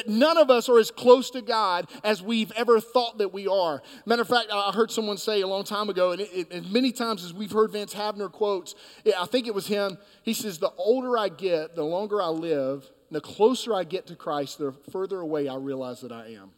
None 0.09 0.39
of 0.39 0.51
us 0.51 0.71
are 0.71 0.79
as 0.79 0.91
close 0.91 1.31
to 1.31 1.43
God 1.43 1.87
as 2.03 2.23
we've 2.23 2.51
ever 2.53 2.81
thought 2.81 3.19
that 3.19 3.33
we 3.33 3.47
are. 3.47 3.83
Matter 4.07 4.23
of 4.23 4.29
fact, 4.29 4.49
I 4.51 4.73
heard 4.73 4.91
someone 4.91 5.19
say 5.19 5.43
a 5.43 5.47
long 5.47 5.65
time 5.65 5.91
ago, 5.91 6.13
and, 6.13 6.23
it, 6.23 6.49
it, 6.51 6.71
many 6.73 6.93
times 6.93 7.23
as 7.23 7.35
we've 7.35 7.53
heard 7.53 7.73
Vance 7.73 7.95
Havner 7.95 8.33
quotes, 8.33 8.75
I 9.19 9.27
think 9.27 9.47
it 9.47 9.55
was 9.55 9.67
him. 9.67 9.99
He 10.23 10.33
says, 10.33 10.59
The 10.59 10.73
older 10.79 11.19
I 11.19 11.29
get, 11.29 11.77
the 11.77 11.85
longer 11.85 12.23
I 12.23 12.29
live, 12.29 12.91
the 13.11 13.21
closer 13.21 13.75
I 13.75 13.85
get 13.85 14.07
to 14.07 14.17
Christ, 14.17 14.59
the 14.59 14.73
further 14.91 15.21
away 15.21 15.47
I 15.47 15.57
realize 15.57 16.01
that 16.01 16.13
I 16.13 16.29
am. 16.29 16.53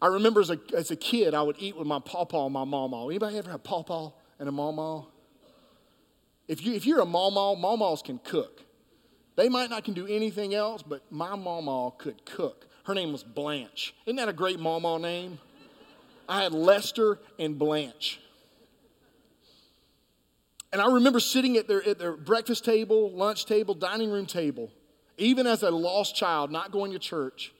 I 0.00 0.08
remember 0.08 0.40
as 0.40 0.50
a, 0.50 0.58
as 0.76 0.90
a 0.90 0.96
kid, 0.96 1.34
I 1.34 1.42
would 1.42 1.56
eat 1.60 1.76
with 1.76 1.86
my 1.86 2.00
pawpaw 2.00 2.46
and 2.46 2.52
my 2.52 2.64
mama. 2.64 3.06
Anybody 3.06 3.38
ever 3.38 3.52
have 3.52 3.62
pawpaw 3.62 4.10
and 4.40 4.48
a 4.48 4.52
mama? 4.52 5.06
If, 6.48 6.66
you, 6.66 6.74
if 6.74 6.86
you're 6.86 7.00
a 7.00 7.06
mama, 7.06 7.54
mamas 7.56 8.02
can 8.02 8.18
cook. 8.18 8.62
They 9.36 9.48
might 9.48 9.70
not 9.70 9.84
can 9.84 9.94
do 9.94 10.06
anything 10.06 10.54
else, 10.54 10.82
but 10.82 11.02
my 11.10 11.34
mama 11.36 11.92
could 11.98 12.24
cook. 12.24 12.66
Her 12.84 12.94
name 12.94 13.12
was 13.12 13.22
Blanche. 13.22 13.94
Isn't 14.06 14.16
that 14.16 14.28
a 14.28 14.32
great 14.32 14.58
mama 14.58 14.98
name? 14.98 15.38
I 16.28 16.42
had 16.42 16.52
Lester 16.52 17.18
and 17.38 17.58
Blanche. 17.58 18.20
And 20.72 20.80
I 20.80 20.86
remember 20.86 21.20
sitting 21.20 21.56
at 21.56 21.68
their, 21.68 21.86
at 21.86 21.98
their 21.98 22.16
breakfast 22.16 22.64
table, 22.64 23.10
lunch 23.10 23.44
table, 23.44 23.74
dining 23.74 24.10
room 24.10 24.26
table, 24.26 24.70
even 25.18 25.46
as 25.46 25.62
a 25.62 25.70
lost 25.70 26.16
child, 26.16 26.50
not 26.50 26.70
going 26.70 26.92
to 26.92 26.98
church. 26.98 27.52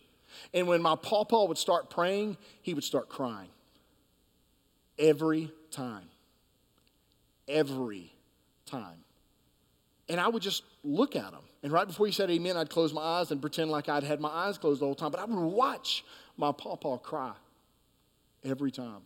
And 0.54 0.66
when 0.66 0.80
my 0.80 0.96
pawpaw 0.96 1.46
would 1.46 1.58
start 1.58 1.90
praying, 1.90 2.38
he 2.62 2.72
would 2.72 2.84
start 2.84 3.08
crying. 3.08 3.50
Every 4.98 5.52
time. 5.70 6.08
Every 7.46 8.12
time. 8.64 9.04
And 10.08 10.18
I 10.18 10.28
would 10.28 10.42
just 10.42 10.62
look 10.82 11.14
at 11.14 11.32
him. 11.32 11.42
And 11.62 11.72
right 11.72 11.86
before 11.86 12.06
he 12.06 12.12
said 12.12 12.30
amen, 12.30 12.56
I'd 12.56 12.70
close 12.70 12.92
my 12.92 13.02
eyes 13.02 13.30
and 13.30 13.40
pretend 13.40 13.70
like 13.70 13.88
I'd 13.88 14.02
had 14.02 14.20
my 14.20 14.28
eyes 14.28 14.58
closed 14.58 14.80
the 14.80 14.86
whole 14.86 14.94
time. 14.94 15.10
But 15.10 15.20
I 15.20 15.24
would 15.24 15.38
watch 15.38 16.04
my 16.36 16.52
papa 16.52 16.98
cry 16.98 17.32
every 18.44 18.72
time. 18.72 19.02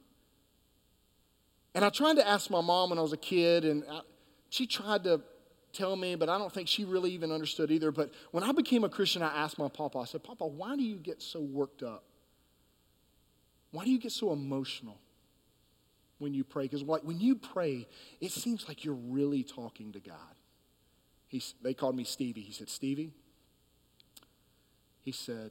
And 1.75 1.85
I 1.85 1.91
tried 1.91 2.17
to 2.17 2.27
ask 2.27 2.51
my 2.51 2.63
mom 2.63 2.91
when 2.91 2.99
I 2.99 3.03
was 3.03 3.13
a 3.13 3.19
kid, 3.19 3.65
and 3.67 3.85
I, 3.91 4.01
she 4.49 4.67
tried 4.67 5.05
to 5.05 5.21
tell 5.75 5.95
me, 5.95 6.15
but 6.15 6.31
I 6.31 6.39
don't 6.39 6.51
think 6.53 6.69
she 6.69 6.85
really 6.85 7.11
even 7.11 7.31
understood 7.31 7.71
either. 7.71 7.93
But 7.93 8.13
when 8.31 8.43
I 8.43 8.53
became 8.53 8.85
a 8.85 8.89
Christian, 8.89 9.23
I 9.23 9.37
asked 9.37 9.59
my 9.59 9.69
papa, 9.69 9.99
I 9.99 10.05
said, 10.07 10.25
Papa, 10.25 10.47
why 10.47 10.77
do 10.77 10.83
you 10.83 10.97
get 10.97 11.21
so 11.21 11.41
worked 11.41 11.83
up 11.83 12.05
Why 13.73 13.85
do 13.85 13.91
you 13.91 13.99
get 13.99 14.13
so 14.13 14.33
emotional 14.33 14.99
when 16.19 16.33
you 16.33 16.45
pray? 16.45 16.65
Because 16.65 16.83
like 16.83 17.03
when 17.03 17.21
you 17.21 17.35
pray, 17.37 17.87
it 18.23 18.33
seems 18.33 18.67
like 18.69 18.85
you're 18.85 18.95
really 18.95 19.43
talking 19.43 19.93
to 19.93 20.01
God. 20.01 20.17
He, 21.29 21.43
they 21.63 21.75
called 21.75 21.97
me 21.97 22.05
Stevie. 22.05 22.43
He 22.43 22.53
said, 22.53 22.69
Stevie, 22.69 23.13
he 25.03 25.13
said, 25.13 25.51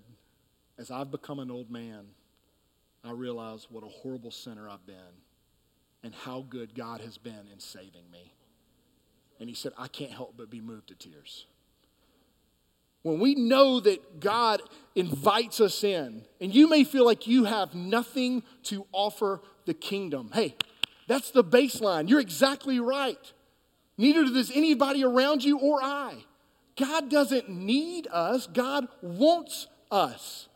as 0.78 0.92
I've 0.92 1.12
become 1.12 1.40
an 1.40 1.52
old 1.52 1.70
man, 1.70 2.06
I 3.04 3.12
realize 3.12 3.68
what 3.70 3.84
a 3.84 3.88
horrible 3.88 4.32
sinner 4.32 4.70
I've 4.70 4.86
been 4.86 4.96
and 6.04 6.14
how 6.14 6.46
good 6.48 6.76
God 6.76 7.02
has 7.02 7.18
been 7.18 7.48
in 7.52 7.60
saving 7.60 8.10
me. 8.12 8.34
And 9.40 9.50
he 9.50 9.56
said, 9.56 9.74
I 9.78 9.88
can't 9.88 10.12
help 10.12 10.36
but 10.38 10.50
be 10.50 10.62
moved 10.62 10.88
to 10.88 10.96
tears. 10.96 11.46
When 13.02 13.20
we 13.20 13.36
know 13.36 13.80
that 13.82 14.20
God 14.20 14.62
invites 14.96 15.62
us 15.62 15.84
in, 15.84 16.24
and 16.42 16.56
you 16.56 16.68
may 16.68 16.84
feel 16.84 17.06
like 17.06 17.28
you 17.28 17.44
have 17.44 17.76
nothing 17.76 18.42
to 18.64 18.88
offer 18.92 19.42
the 19.66 19.74
kingdom, 19.74 20.32
hey, 20.34 20.56
that's 21.08 21.30
the 21.32 21.44
baseline. 21.44 22.10
You're 22.10 22.20
exactly 22.20 22.80
right. 22.80 23.32
Neither 23.98 24.26
does 24.26 24.52
anybody 24.54 25.04
around 25.04 25.44
you 25.44 25.60
or 25.60 25.82
I. 25.82 26.16
God 26.78 27.10
doesn't 27.10 27.50
need 27.50 28.08
us, 28.12 28.48
God 28.48 28.88
wants 29.02 29.68
us. 29.90 30.48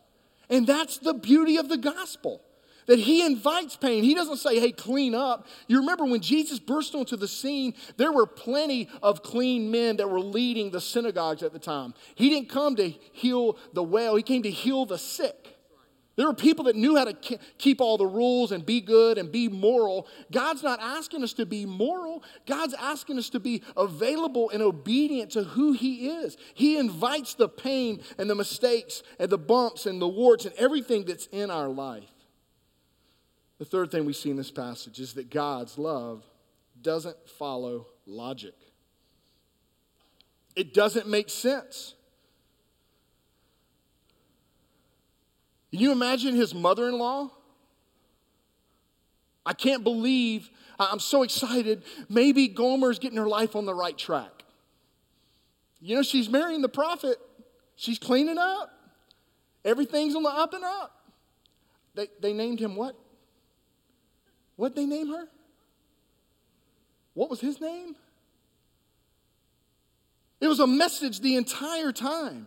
And 0.50 0.66
that's 0.66 0.98
the 0.98 1.14
beauty 1.14 1.56
of 1.56 1.68
the 1.68 1.78
gospel 1.78 2.42
that 2.86 2.98
he 2.98 3.24
invites 3.24 3.76
pain. 3.76 4.02
He 4.02 4.14
doesn't 4.14 4.38
say, 4.38 4.58
hey, 4.58 4.72
clean 4.72 5.14
up. 5.14 5.46
You 5.68 5.78
remember 5.78 6.04
when 6.04 6.20
Jesus 6.20 6.58
burst 6.58 6.94
onto 6.94 7.16
the 7.16 7.28
scene, 7.28 7.74
there 7.96 8.10
were 8.10 8.26
plenty 8.26 8.88
of 9.00 9.22
clean 9.22 9.70
men 9.70 9.98
that 9.98 10.10
were 10.10 10.20
leading 10.20 10.72
the 10.72 10.80
synagogues 10.80 11.44
at 11.44 11.52
the 11.52 11.60
time. 11.60 11.94
He 12.16 12.28
didn't 12.28 12.48
come 12.48 12.74
to 12.76 12.88
heal 12.88 13.58
the 13.72 13.82
well, 13.84 14.16
he 14.16 14.24
came 14.24 14.42
to 14.42 14.50
heal 14.50 14.86
the 14.86 14.98
sick. 14.98 15.56
There 16.20 16.28
were 16.28 16.34
people 16.34 16.66
that 16.66 16.76
knew 16.76 16.96
how 16.96 17.04
to 17.04 17.14
keep 17.56 17.80
all 17.80 17.96
the 17.96 18.06
rules 18.06 18.52
and 18.52 18.66
be 18.66 18.82
good 18.82 19.16
and 19.16 19.32
be 19.32 19.48
moral. 19.48 20.06
God's 20.30 20.62
not 20.62 20.78
asking 20.78 21.22
us 21.22 21.32
to 21.32 21.46
be 21.46 21.64
moral. 21.64 22.22
God's 22.44 22.74
asking 22.74 23.16
us 23.16 23.30
to 23.30 23.40
be 23.40 23.62
available 23.74 24.50
and 24.50 24.62
obedient 24.62 25.30
to 25.30 25.44
who 25.44 25.72
He 25.72 26.10
is. 26.10 26.36
He 26.52 26.76
invites 26.76 27.32
the 27.32 27.48
pain 27.48 28.02
and 28.18 28.28
the 28.28 28.34
mistakes 28.34 29.02
and 29.18 29.30
the 29.30 29.38
bumps 29.38 29.86
and 29.86 29.98
the 29.98 30.08
warts 30.08 30.44
and 30.44 30.54
everything 30.56 31.06
that's 31.06 31.24
in 31.28 31.50
our 31.50 31.70
life. 31.70 32.12
The 33.56 33.64
third 33.64 33.90
thing 33.90 34.04
we 34.04 34.12
see 34.12 34.28
in 34.28 34.36
this 34.36 34.50
passage 34.50 35.00
is 35.00 35.14
that 35.14 35.30
God's 35.30 35.78
love 35.78 36.22
doesn't 36.82 37.16
follow 37.38 37.86
logic, 38.04 38.56
it 40.54 40.74
doesn't 40.74 41.08
make 41.08 41.30
sense. 41.30 41.94
Can 45.70 45.80
you 45.80 45.92
imagine 45.92 46.34
his 46.34 46.54
mother 46.54 46.88
in 46.88 46.98
law? 46.98 47.30
I 49.46 49.52
can't 49.52 49.82
believe, 49.84 50.50
I'm 50.78 51.00
so 51.00 51.22
excited. 51.22 51.82
Maybe 52.08 52.48
Gomer's 52.48 52.98
getting 52.98 53.18
her 53.18 53.28
life 53.28 53.56
on 53.56 53.66
the 53.66 53.74
right 53.74 53.96
track. 53.96 54.44
You 55.80 55.96
know, 55.96 56.02
she's 56.02 56.28
marrying 56.28 56.60
the 56.60 56.68
prophet, 56.68 57.16
she's 57.76 57.98
cleaning 57.98 58.38
up. 58.38 58.70
Everything's 59.64 60.14
on 60.14 60.22
the 60.22 60.30
up 60.30 60.54
and 60.54 60.64
up. 60.64 60.96
They, 61.94 62.08
they 62.20 62.32
named 62.32 62.60
him 62.60 62.76
what? 62.76 62.96
What'd 64.56 64.76
they 64.76 64.86
name 64.86 65.08
her? 65.08 65.26
What 67.14 67.30
was 67.30 67.40
his 67.40 67.60
name? 67.60 67.96
It 70.40 70.48
was 70.48 70.60
a 70.60 70.66
message 70.66 71.20
the 71.20 71.36
entire 71.36 71.92
time. 71.92 72.46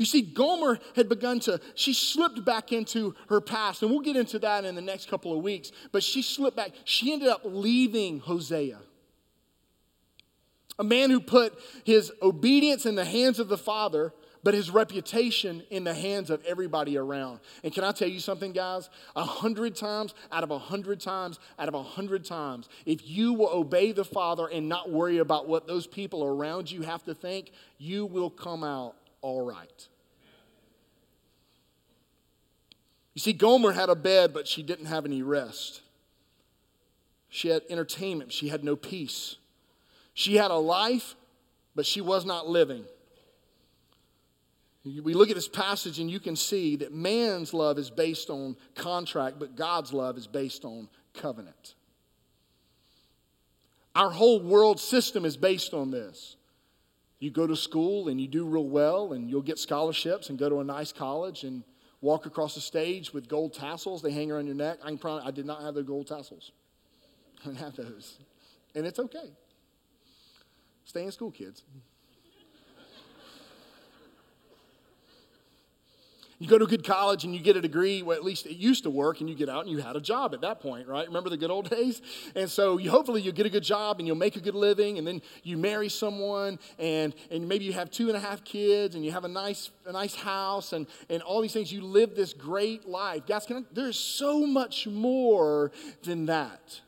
You 0.00 0.06
see, 0.06 0.22
Gomer 0.22 0.78
had 0.96 1.10
begun 1.10 1.40
to, 1.40 1.60
she 1.74 1.92
slipped 1.92 2.42
back 2.42 2.72
into 2.72 3.14
her 3.28 3.38
past, 3.38 3.82
and 3.82 3.90
we'll 3.90 4.00
get 4.00 4.16
into 4.16 4.38
that 4.38 4.64
in 4.64 4.74
the 4.74 4.80
next 4.80 5.10
couple 5.10 5.36
of 5.36 5.42
weeks, 5.42 5.72
but 5.92 6.02
she 6.02 6.22
slipped 6.22 6.56
back. 6.56 6.70
She 6.86 7.12
ended 7.12 7.28
up 7.28 7.42
leaving 7.44 8.20
Hosea. 8.20 8.78
A 10.78 10.84
man 10.84 11.10
who 11.10 11.20
put 11.20 11.52
his 11.84 12.10
obedience 12.22 12.86
in 12.86 12.94
the 12.94 13.04
hands 13.04 13.38
of 13.38 13.48
the 13.48 13.58
Father, 13.58 14.14
but 14.42 14.54
his 14.54 14.70
reputation 14.70 15.62
in 15.68 15.84
the 15.84 15.92
hands 15.92 16.30
of 16.30 16.42
everybody 16.46 16.96
around. 16.96 17.40
And 17.62 17.70
can 17.70 17.84
I 17.84 17.92
tell 17.92 18.08
you 18.08 18.20
something, 18.20 18.52
guys? 18.52 18.88
A 19.16 19.24
hundred 19.24 19.76
times 19.76 20.14
out 20.32 20.42
of 20.42 20.50
a 20.50 20.58
hundred 20.58 21.00
times 21.00 21.38
out 21.58 21.68
of 21.68 21.74
a 21.74 21.82
hundred 21.82 22.24
times, 22.24 22.70
if 22.86 23.06
you 23.06 23.34
will 23.34 23.50
obey 23.50 23.92
the 23.92 24.06
Father 24.06 24.46
and 24.46 24.66
not 24.66 24.90
worry 24.90 25.18
about 25.18 25.46
what 25.46 25.66
those 25.66 25.86
people 25.86 26.24
around 26.24 26.70
you 26.70 26.80
have 26.80 27.02
to 27.02 27.12
think, 27.12 27.52
you 27.76 28.06
will 28.06 28.30
come 28.30 28.64
out 28.64 28.94
all 29.22 29.44
right. 29.44 29.88
You 33.20 33.22
see, 33.22 33.32
Gomer 33.34 33.72
had 33.72 33.90
a 33.90 33.94
bed, 33.94 34.32
but 34.32 34.48
she 34.48 34.62
didn't 34.62 34.86
have 34.86 35.04
any 35.04 35.20
rest. 35.20 35.82
She 37.28 37.48
had 37.48 37.60
entertainment, 37.68 38.32
she 38.32 38.48
had 38.48 38.64
no 38.64 38.76
peace. 38.76 39.36
She 40.14 40.38
had 40.38 40.50
a 40.50 40.56
life, 40.56 41.16
but 41.74 41.84
she 41.84 42.00
was 42.00 42.24
not 42.24 42.48
living. 42.48 42.86
We 44.86 45.12
look 45.12 45.28
at 45.28 45.34
this 45.34 45.48
passage 45.48 45.98
and 45.98 46.10
you 46.10 46.18
can 46.18 46.34
see 46.34 46.76
that 46.76 46.94
man's 46.94 47.52
love 47.52 47.76
is 47.76 47.90
based 47.90 48.30
on 48.30 48.56
contract, 48.74 49.38
but 49.38 49.54
God's 49.54 49.92
love 49.92 50.16
is 50.16 50.26
based 50.26 50.64
on 50.64 50.88
covenant. 51.12 51.74
Our 53.94 54.08
whole 54.08 54.40
world 54.40 54.80
system 54.80 55.26
is 55.26 55.36
based 55.36 55.74
on 55.74 55.90
this. 55.90 56.36
You 57.18 57.30
go 57.30 57.46
to 57.46 57.54
school 57.54 58.08
and 58.08 58.18
you 58.18 58.28
do 58.28 58.46
real 58.46 58.64
well, 58.64 59.12
and 59.12 59.28
you'll 59.28 59.42
get 59.42 59.58
scholarships 59.58 60.30
and 60.30 60.38
go 60.38 60.48
to 60.48 60.60
a 60.60 60.64
nice 60.64 60.90
college 60.90 61.44
and 61.44 61.64
walk 62.00 62.26
across 62.26 62.54
the 62.54 62.60
stage 62.60 63.12
with 63.12 63.28
gold 63.28 63.54
tassels. 63.54 64.02
They 64.02 64.12
hang 64.12 64.30
around 64.30 64.46
your 64.46 64.54
neck. 64.54 64.78
I 64.82 64.88
can 64.88 64.98
promise, 64.98 65.24
I 65.26 65.30
did 65.30 65.46
not 65.46 65.62
have 65.62 65.74
the 65.74 65.82
gold 65.82 66.06
tassels. 66.06 66.52
I 67.42 67.48
didn't 67.48 67.58
have 67.58 67.76
those. 67.76 68.18
And 68.74 68.86
it's 68.86 68.98
okay. 68.98 69.30
Stay 70.84 71.04
in 71.04 71.12
school, 71.12 71.30
kids. 71.30 71.62
You 76.40 76.48
go 76.48 76.56
to 76.56 76.64
a 76.64 76.68
good 76.68 76.84
college 76.84 77.24
and 77.24 77.34
you 77.34 77.40
get 77.42 77.56
a 77.58 77.60
degree, 77.60 78.02
well, 78.02 78.16
at 78.16 78.24
least 78.24 78.46
it 78.46 78.56
used 78.56 78.84
to 78.84 78.90
work, 78.90 79.20
and 79.20 79.28
you 79.28 79.36
get 79.36 79.50
out 79.50 79.66
and 79.66 79.70
you 79.70 79.76
had 79.76 79.94
a 79.94 80.00
job 80.00 80.32
at 80.32 80.40
that 80.40 80.58
point, 80.58 80.88
right? 80.88 81.06
Remember 81.06 81.28
the 81.28 81.36
good 81.36 81.50
old 81.50 81.68
days? 81.76 82.00
And 82.34 82.50
so 82.50 82.78
you, 82.78 82.90
hopefully 82.90 83.20
you'll 83.20 83.34
get 83.34 83.44
a 83.44 83.50
good 83.50 83.62
job 83.62 83.98
and 83.98 84.06
you'll 84.06 84.16
make 84.16 84.36
a 84.36 84.40
good 84.40 84.54
living, 84.54 84.96
and 84.96 85.06
then 85.06 85.20
you 85.42 85.58
marry 85.58 85.90
someone, 85.90 86.58
and, 86.78 87.14
and 87.30 87.46
maybe 87.46 87.66
you 87.66 87.74
have 87.74 87.90
two 87.90 88.08
and 88.08 88.16
a 88.16 88.20
half 88.20 88.42
kids, 88.42 88.94
and 88.94 89.04
you 89.04 89.12
have 89.12 89.26
a 89.26 89.28
nice, 89.28 89.70
a 89.84 89.92
nice 89.92 90.14
house, 90.14 90.72
and, 90.72 90.86
and 91.10 91.22
all 91.22 91.42
these 91.42 91.52
things. 91.52 91.70
You 91.70 91.82
live 91.82 92.16
this 92.16 92.32
great 92.32 92.88
life. 92.88 93.26
Guys, 93.26 93.46
I, 93.50 93.62
there's 93.72 93.98
so 93.98 94.46
much 94.46 94.86
more 94.86 95.72
than 96.02 96.24
that. 96.24 96.80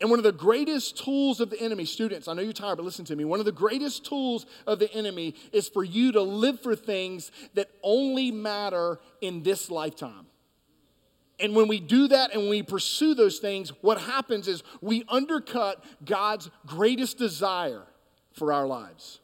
And 0.00 0.10
one 0.10 0.18
of 0.18 0.24
the 0.24 0.32
greatest 0.32 1.02
tools 1.02 1.40
of 1.40 1.48
the 1.48 1.58
enemy, 1.58 1.86
students, 1.86 2.28
I 2.28 2.34
know 2.34 2.42
you're 2.42 2.52
tired, 2.52 2.76
but 2.76 2.84
listen 2.84 3.06
to 3.06 3.16
me. 3.16 3.24
One 3.24 3.38
of 3.38 3.46
the 3.46 3.52
greatest 3.52 4.04
tools 4.04 4.44
of 4.66 4.78
the 4.78 4.92
enemy 4.92 5.34
is 5.52 5.68
for 5.68 5.82
you 5.82 6.12
to 6.12 6.20
live 6.20 6.60
for 6.60 6.76
things 6.76 7.32
that 7.54 7.70
only 7.82 8.30
matter 8.30 9.00
in 9.22 9.42
this 9.42 9.70
lifetime. 9.70 10.26
And 11.40 11.54
when 11.54 11.68
we 11.68 11.80
do 11.80 12.08
that 12.08 12.34
and 12.34 12.50
we 12.50 12.62
pursue 12.62 13.14
those 13.14 13.38
things, 13.38 13.70
what 13.80 14.00
happens 14.00 14.48
is 14.48 14.62
we 14.82 15.04
undercut 15.08 15.82
God's 16.04 16.50
greatest 16.66 17.18
desire 17.18 17.84
for 18.32 18.52
our 18.52 18.66
lives. 18.66 19.20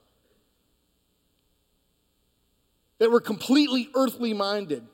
That 2.99 3.11
we're 3.11 3.21
completely 3.21 3.89
earthly 3.95 4.33
minded 4.33 4.85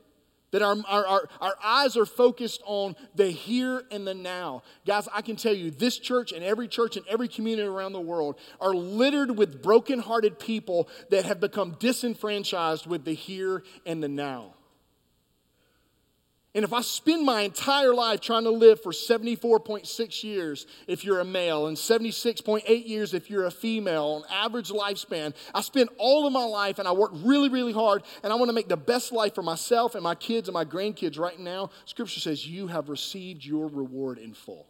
that 0.50 0.62
our, 0.62 0.76
our, 0.88 1.06
our, 1.06 1.28
our, 1.40 1.54
eyes 1.62 1.96
are 1.96 2.06
focused 2.06 2.62
on 2.64 2.96
the 3.14 3.28
here 3.28 3.84
and 3.90 4.06
the 4.06 4.14
now. 4.14 4.62
Guys, 4.86 5.08
I 5.12 5.22
can 5.22 5.36
tell 5.36 5.54
you, 5.54 5.70
this 5.70 5.98
church 5.98 6.32
and 6.32 6.42
every 6.42 6.68
church 6.68 6.96
and 6.96 7.06
every 7.06 7.28
community 7.28 7.68
around 7.68 7.92
the 7.92 8.00
world 8.00 8.38
are 8.60 8.74
littered 8.74 9.36
with 9.36 9.62
broken-hearted 9.62 10.38
people 10.38 10.88
that 11.10 11.24
have 11.26 11.40
become 11.40 11.76
disenfranchised 11.78 12.86
with 12.86 13.04
the 13.04 13.12
here 13.12 13.62
and 13.84 14.02
the 14.02 14.08
now. 14.08 14.54
And 16.54 16.64
if 16.64 16.72
I 16.72 16.80
spend 16.80 17.24
my 17.24 17.42
entire 17.42 17.94
life 17.94 18.20
trying 18.20 18.44
to 18.44 18.50
live 18.50 18.82
for 18.82 18.90
74.6 18.90 20.24
years 20.24 20.66
if 20.86 21.04
you're 21.04 21.20
a 21.20 21.24
male 21.24 21.66
and 21.66 21.76
76.8 21.76 22.88
years 22.88 23.12
if 23.12 23.28
you're 23.28 23.44
a 23.44 23.50
female, 23.50 24.24
on 24.24 24.32
average 24.32 24.70
lifespan, 24.70 25.34
I 25.54 25.60
spend 25.60 25.90
all 25.98 26.26
of 26.26 26.32
my 26.32 26.44
life 26.44 26.78
and 26.78 26.88
I 26.88 26.92
work 26.92 27.10
really, 27.14 27.50
really 27.50 27.72
hard 27.72 28.02
and 28.22 28.32
I 28.32 28.36
want 28.36 28.48
to 28.48 28.54
make 28.54 28.68
the 28.68 28.78
best 28.78 29.12
life 29.12 29.34
for 29.34 29.42
myself 29.42 29.94
and 29.94 30.02
my 30.02 30.14
kids 30.14 30.48
and 30.48 30.54
my 30.54 30.64
grandkids 30.64 31.18
right 31.18 31.38
now. 31.38 31.70
Scripture 31.84 32.20
says 32.20 32.46
you 32.46 32.66
have 32.68 32.88
received 32.88 33.44
your 33.44 33.68
reward 33.68 34.16
in 34.16 34.32
full. 34.32 34.66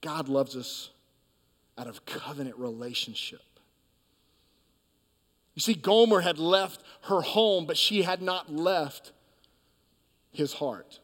God 0.00 0.28
loves 0.28 0.56
us 0.56 0.90
out 1.76 1.86
of 1.86 2.04
covenant 2.04 2.56
relationship. 2.56 3.40
You 5.58 5.60
see, 5.60 5.74
Gomer 5.74 6.20
had 6.20 6.38
left 6.38 6.84
her 7.06 7.20
home, 7.20 7.66
but 7.66 7.76
she 7.76 8.02
had 8.02 8.22
not 8.22 8.48
left 8.48 9.10
his 10.30 10.52
heart. 10.52 11.00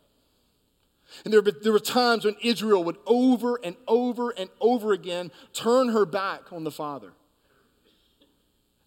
And 1.24 1.34
there, 1.34 1.42
there 1.42 1.72
were 1.72 1.80
times 1.80 2.24
when 2.24 2.36
Israel 2.40 2.84
would 2.84 2.98
over 3.04 3.58
and 3.64 3.74
over 3.88 4.30
and 4.30 4.48
over 4.60 4.92
again 4.92 5.32
turn 5.52 5.88
her 5.88 6.06
back 6.06 6.52
on 6.52 6.62
the 6.62 6.70
Father. 6.70 7.14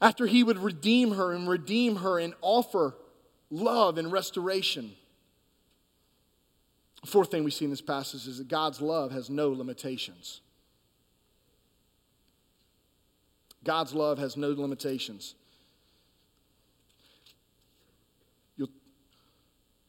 after 0.01 0.27
he 0.27 0.41
would 0.41 0.59
redeem 0.59 1.11
her 1.11 1.33
and 1.33 1.49
redeem 1.49 1.97
her 1.97 2.17
and 2.17 2.33
offer 2.41 2.95
love 3.49 3.97
and 3.97 4.09
restoration. 4.09 4.93
Fourth 7.05 7.31
thing 7.31 7.43
we 7.43 7.51
see 7.51 7.65
in 7.65 7.71
this 7.71 7.81
passage 7.81 8.27
is 8.27 8.37
that 8.37 8.47
God's 8.47 8.81
love 8.81 9.11
has 9.11 9.29
no 9.29 9.49
limitations. 9.49 10.41
God's 13.63 13.93
love 13.93 14.17
has 14.17 14.37
no 14.37 14.49
limitations. 14.49 15.35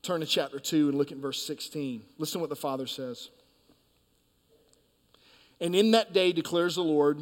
Turn 0.03 0.21
to 0.21 0.27
chapter 0.27 0.59
2 0.59 0.89
and 0.89 0.99
look 0.99 1.13
at 1.13 1.19
verse 1.19 1.43
16. 1.45 2.03
Listen 2.19 2.39
to 2.39 2.41
what 2.41 2.51
the 2.51 2.57
Father 2.57 2.87
says. 2.87 3.31
And 5.61 5.75
in 5.75 5.91
that 5.91 6.13
day, 6.13 6.33
declares 6.33 6.77
the 6.77 6.85
Lord, 6.85 7.21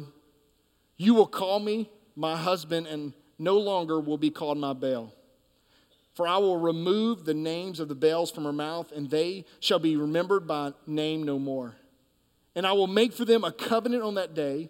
you 0.95 1.13
will 1.13 1.27
call 1.27 1.59
me 1.59 1.89
my 2.15 2.35
husband, 2.35 2.87
and 2.87 3.13
no 3.39 3.57
longer 3.57 3.99
will 3.99 4.17
be 4.17 4.29
called 4.29 4.57
my 4.57 4.73
Baal. 4.73 5.13
For 6.13 6.27
I 6.27 6.37
will 6.37 6.57
remove 6.57 7.25
the 7.25 7.33
names 7.33 7.79
of 7.79 7.89
the 7.89 7.95
Baals 7.95 8.31
from 8.31 8.43
her 8.45 8.53
mouth, 8.53 8.91
and 8.91 9.09
they 9.09 9.45
shall 9.59 9.79
be 9.79 9.95
remembered 9.95 10.47
by 10.47 10.73
name 10.87 11.23
no 11.23 11.37
more. 11.37 11.75
And 12.55 12.65
I 12.65 12.71
will 12.71 12.87
make 12.87 13.13
for 13.13 13.23
them 13.23 13.43
a 13.43 13.51
covenant 13.51 14.01
on 14.01 14.15
that 14.15 14.33
day 14.33 14.69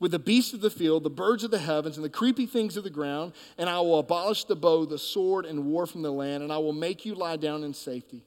with 0.00 0.10
the 0.10 0.18
beasts 0.18 0.52
of 0.54 0.62
the 0.62 0.70
field, 0.70 1.04
the 1.04 1.10
birds 1.10 1.44
of 1.44 1.50
the 1.50 1.58
heavens, 1.58 1.96
and 1.96 2.04
the 2.04 2.10
creepy 2.10 2.46
things 2.46 2.76
of 2.76 2.84
the 2.84 2.90
ground, 2.90 3.32
and 3.58 3.68
I 3.68 3.78
will 3.80 3.98
abolish 3.98 4.44
the 4.44 4.56
bow, 4.56 4.86
the 4.86 4.98
sword, 4.98 5.44
and 5.44 5.66
war 5.66 5.86
from 5.86 6.02
the 6.02 6.10
land, 6.10 6.42
and 6.42 6.50
I 6.50 6.58
will 6.58 6.72
make 6.72 7.04
you 7.04 7.14
lie 7.14 7.36
down 7.36 7.62
in 7.62 7.74
safety. 7.74 8.24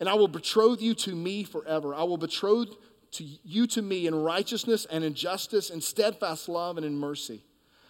And 0.00 0.08
I 0.08 0.14
will 0.14 0.28
betroth 0.28 0.82
you 0.82 0.94
to 0.94 1.14
me 1.14 1.44
forever. 1.44 1.94
I 1.94 2.02
will 2.02 2.18
betroth 2.18 2.74
to 3.12 3.24
you 3.44 3.66
to 3.68 3.82
me 3.82 4.06
in 4.06 4.14
righteousness 4.14 4.86
and 4.90 5.04
in 5.04 5.14
justice, 5.14 5.70
in 5.70 5.80
steadfast 5.80 6.48
love 6.48 6.76
and 6.76 6.84
in 6.84 6.96
mercy. 6.96 7.42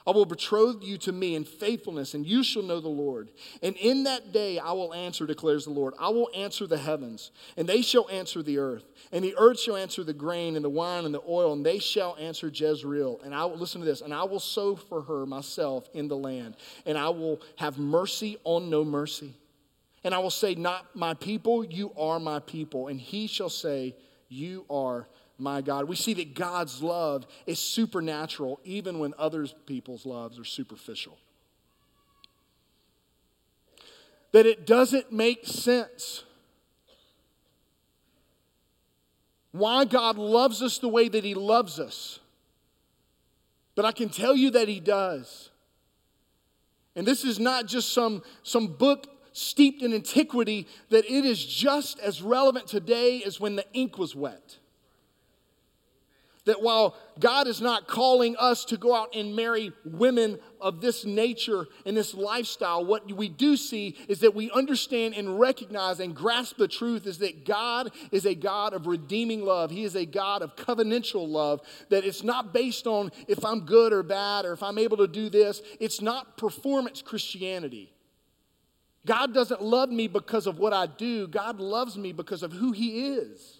I 0.06 0.12
will 0.12 0.24
betroth 0.24 0.82
you 0.82 0.96
to 0.98 1.12
me 1.12 1.34
in 1.34 1.44
faithfulness, 1.44 2.14
and 2.14 2.26
you 2.26 2.42
shall 2.42 2.62
know 2.62 2.80
the 2.80 2.88
Lord. 2.88 3.30
And 3.62 3.76
in 3.76 4.04
that 4.04 4.32
day 4.32 4.58
I 4.58 4.72
will 4.72 4.94
answer, 4.94 5.26
declares 5.26 5.64
the 5.64 5.72
Lord. 5.72 5.94
I 5.98 6.08
will 6.08 6.30
answer 6.34 6.66
the 6.66 6.78
heavens, 6.78 7.30
and 7.56 7.68
they 7.68 7.82
shall 7.82 8.08
answer 8.10 8.42
the 8.42 8.58
earth. 8.58 8.84
And 9.12 9.22
the 9.22 9.34
earth 9.36 9.60
shall 9.60 9.76
answer 9.76 10.02
the 10.02 10.14
grain 10.14 10.56
and 10.56 10.64
the 10.64 10.70
wine 10.70 11.04
and 11.04 11.14
the 11.14 11.22
oil, 11.28 11.52
and 11.52 11.64
they 11.64 11.78
shall 11.78 12.16
answer 12.18 12.50
Jezreel. 12.52 13.20
And 13.24 13.34
I 13.34 13.44
will, 13.44 13.58
listen 13.58 13.80
to 13.80 13.86
this, 13.86 14.00
and 14.00 14.14
I 14.14 14.24
will 14.24 14.40
sow 14.40 14.74
for 14.74 15.02
her 15.02 15.26
myself 15.26 15.88
in 15.92 16.08
the 16.08 16.16
land, 16.16 16.56
and 16.86 16.96
I 16.96 17.10
will 17.10 17.40
have 17.56 17.78
mercy 17.78 18.38
on 18.44 18.70
no 18.70 18.84
mercy. 18.84 19.34
And 20.02 20.14
I 20.14 20.18
will 20.18 20.30
say, 20.30 20.54
Not 20.54 20.86
my 20.94 21.14
people, 21.14 21.64
you 21.64 21.92
are 21.96 22.18
my 22.18 22.40
people. 22.40 22.88
And 22.88 23.00
he 23.00 23.26
shall 23.26 23.50
say, 23.50 23.94
You 24.28 24.64
are 24.70 25.06
my 25.40 25.60
God. 25.60 25.88
We 25.88 25.96
see 25.96 26.14
that 26.14 26.34
God's 26.34 26.82
love 26.82 27.26
is 27.46 27.58
supernatural 27.58 28.60
even 28.64 28.98
when 28.98 29.14
other 29.18 29.46
people's 29.66 30.06
loves 30.06 30.38
are 30.38 30.44
superficial. 30.44 31.18
That 34.32 34.46
it 34.46 34.66
doesn't 34.66 35.12
make 35.12 35.46
sense 35.46 36.24
why 39.52 39.84
God 39.84 40.16
loves 40.16 40.62
us 40.62 40.78
the 40.78 40.88
way 40.88 41.08
that 41.08 41.24
He 41.24 41.34
loves 41.34 41.80
us. 41.80 42.20
But 43.74 43.84
I 43.84 43.92
can 43.92 44.08
tell 44.08 44.36
you 44.36 44.50
that 44.50 44.68
He 44.68 44.80
does. 44.80 45.50
And 46.94 47.06
this 47.06 47.24
is 47.24 47.38
not 47.38 47.66
just 47.66 47.92
some, 47.92 48.22
some 48.42 48.68
book 48.68 49.06
steeped 49.32 49.82
in 49.82 49.92
antiquity, 49.92 50.66
that 50.90 51.04
it 51.04 51.24
is 51.24 51.44
just 51.44 51.98
as 52.00 52.20
relevant 52.22 52.66
today 52.66 53.22
as 53.24 53.40
when 53.40 53.56
the 53.56 53.64
ink 53.72 53.98
was 53.98 54.14
wet 54.14 54.58
that 56.46 56.62
while 56.62 56.96
God 57.18 57.46
is 57.46 57.60
not 57.60 57.86
calling 57.86 58.36
us 58.36 58.64
to 58.66 58.76
go 58.76 58.94
out 58.94 59.14
and 59.14 59.36
marry 59.36 59.72
women 59.84 60.38
of 60.60 60.80
this 60.80 61.04
nature 61.04 61.66
and 61.84 61.96
this 61.96 62.14
lifestyle, 62.14 62.84
what 62.84 63.10
we 63.12 63.28
do 63.28 63.56
see 63.56 63.96
is 64.08 64.20
that 64.20 64.34
we 64.34 64.50
understand 64.50 65.14
and 65.14 65.38
recognize 65.38 66.00
and 66.00 66.14
grasp 66.14 66.56
the 66.56 66.68
truth 66.68 67.06
is 67.06 67.18
that 67.18 67.44
God 67.44 67.90
is 68.10 68.24
a 68.24 68.34
God 68.34 68.72
of 68.72 68.86
redeeming 68.86 69.44
love. 69.44 69.70
He 69.70 69.84
is 69.84 69.94
a 69.94 70.06
God 70.06 70.42
of 70.42 70.56
covenantal 70.56 71.28
love, 71.28 71.60
that 71.90 72.04
it's 72.04 72.22
not 72.22 72.52
based 72.52 72.86
on 72.86 73.12
if 73.28 73.44
I'm 73.44 73.60
good 73.60 73.92
or 73.92 74.02
bad 74.02 74.44
or 74.44 74.52
if 74.52 74.62
I'm 74.62 74.78
able 74.78 74.96
to 74.98 75.08
do 75.08 75.28
this. 75.28 75.62
It's 75.78 76.00
not 76.00 76.36
performance 76.36 77.02
Christianity. 77.02 77.92
God 79.06 79.32
doesn't 79.32 79.62
love 79.62 79.90
me 79.90 80.08
because 80.08 80.46
of 80.46 80.58
what 80.58 80.72
I 80.72 80.86
do, 80.86 81.26
God 81.26 81.58
loves 81.58 81.96
me 81.96 82.12
because 82.12 82.42
of 82.42 82.52
who 82.52 82.72
He 82.72 83.08
is. 83.14 83.59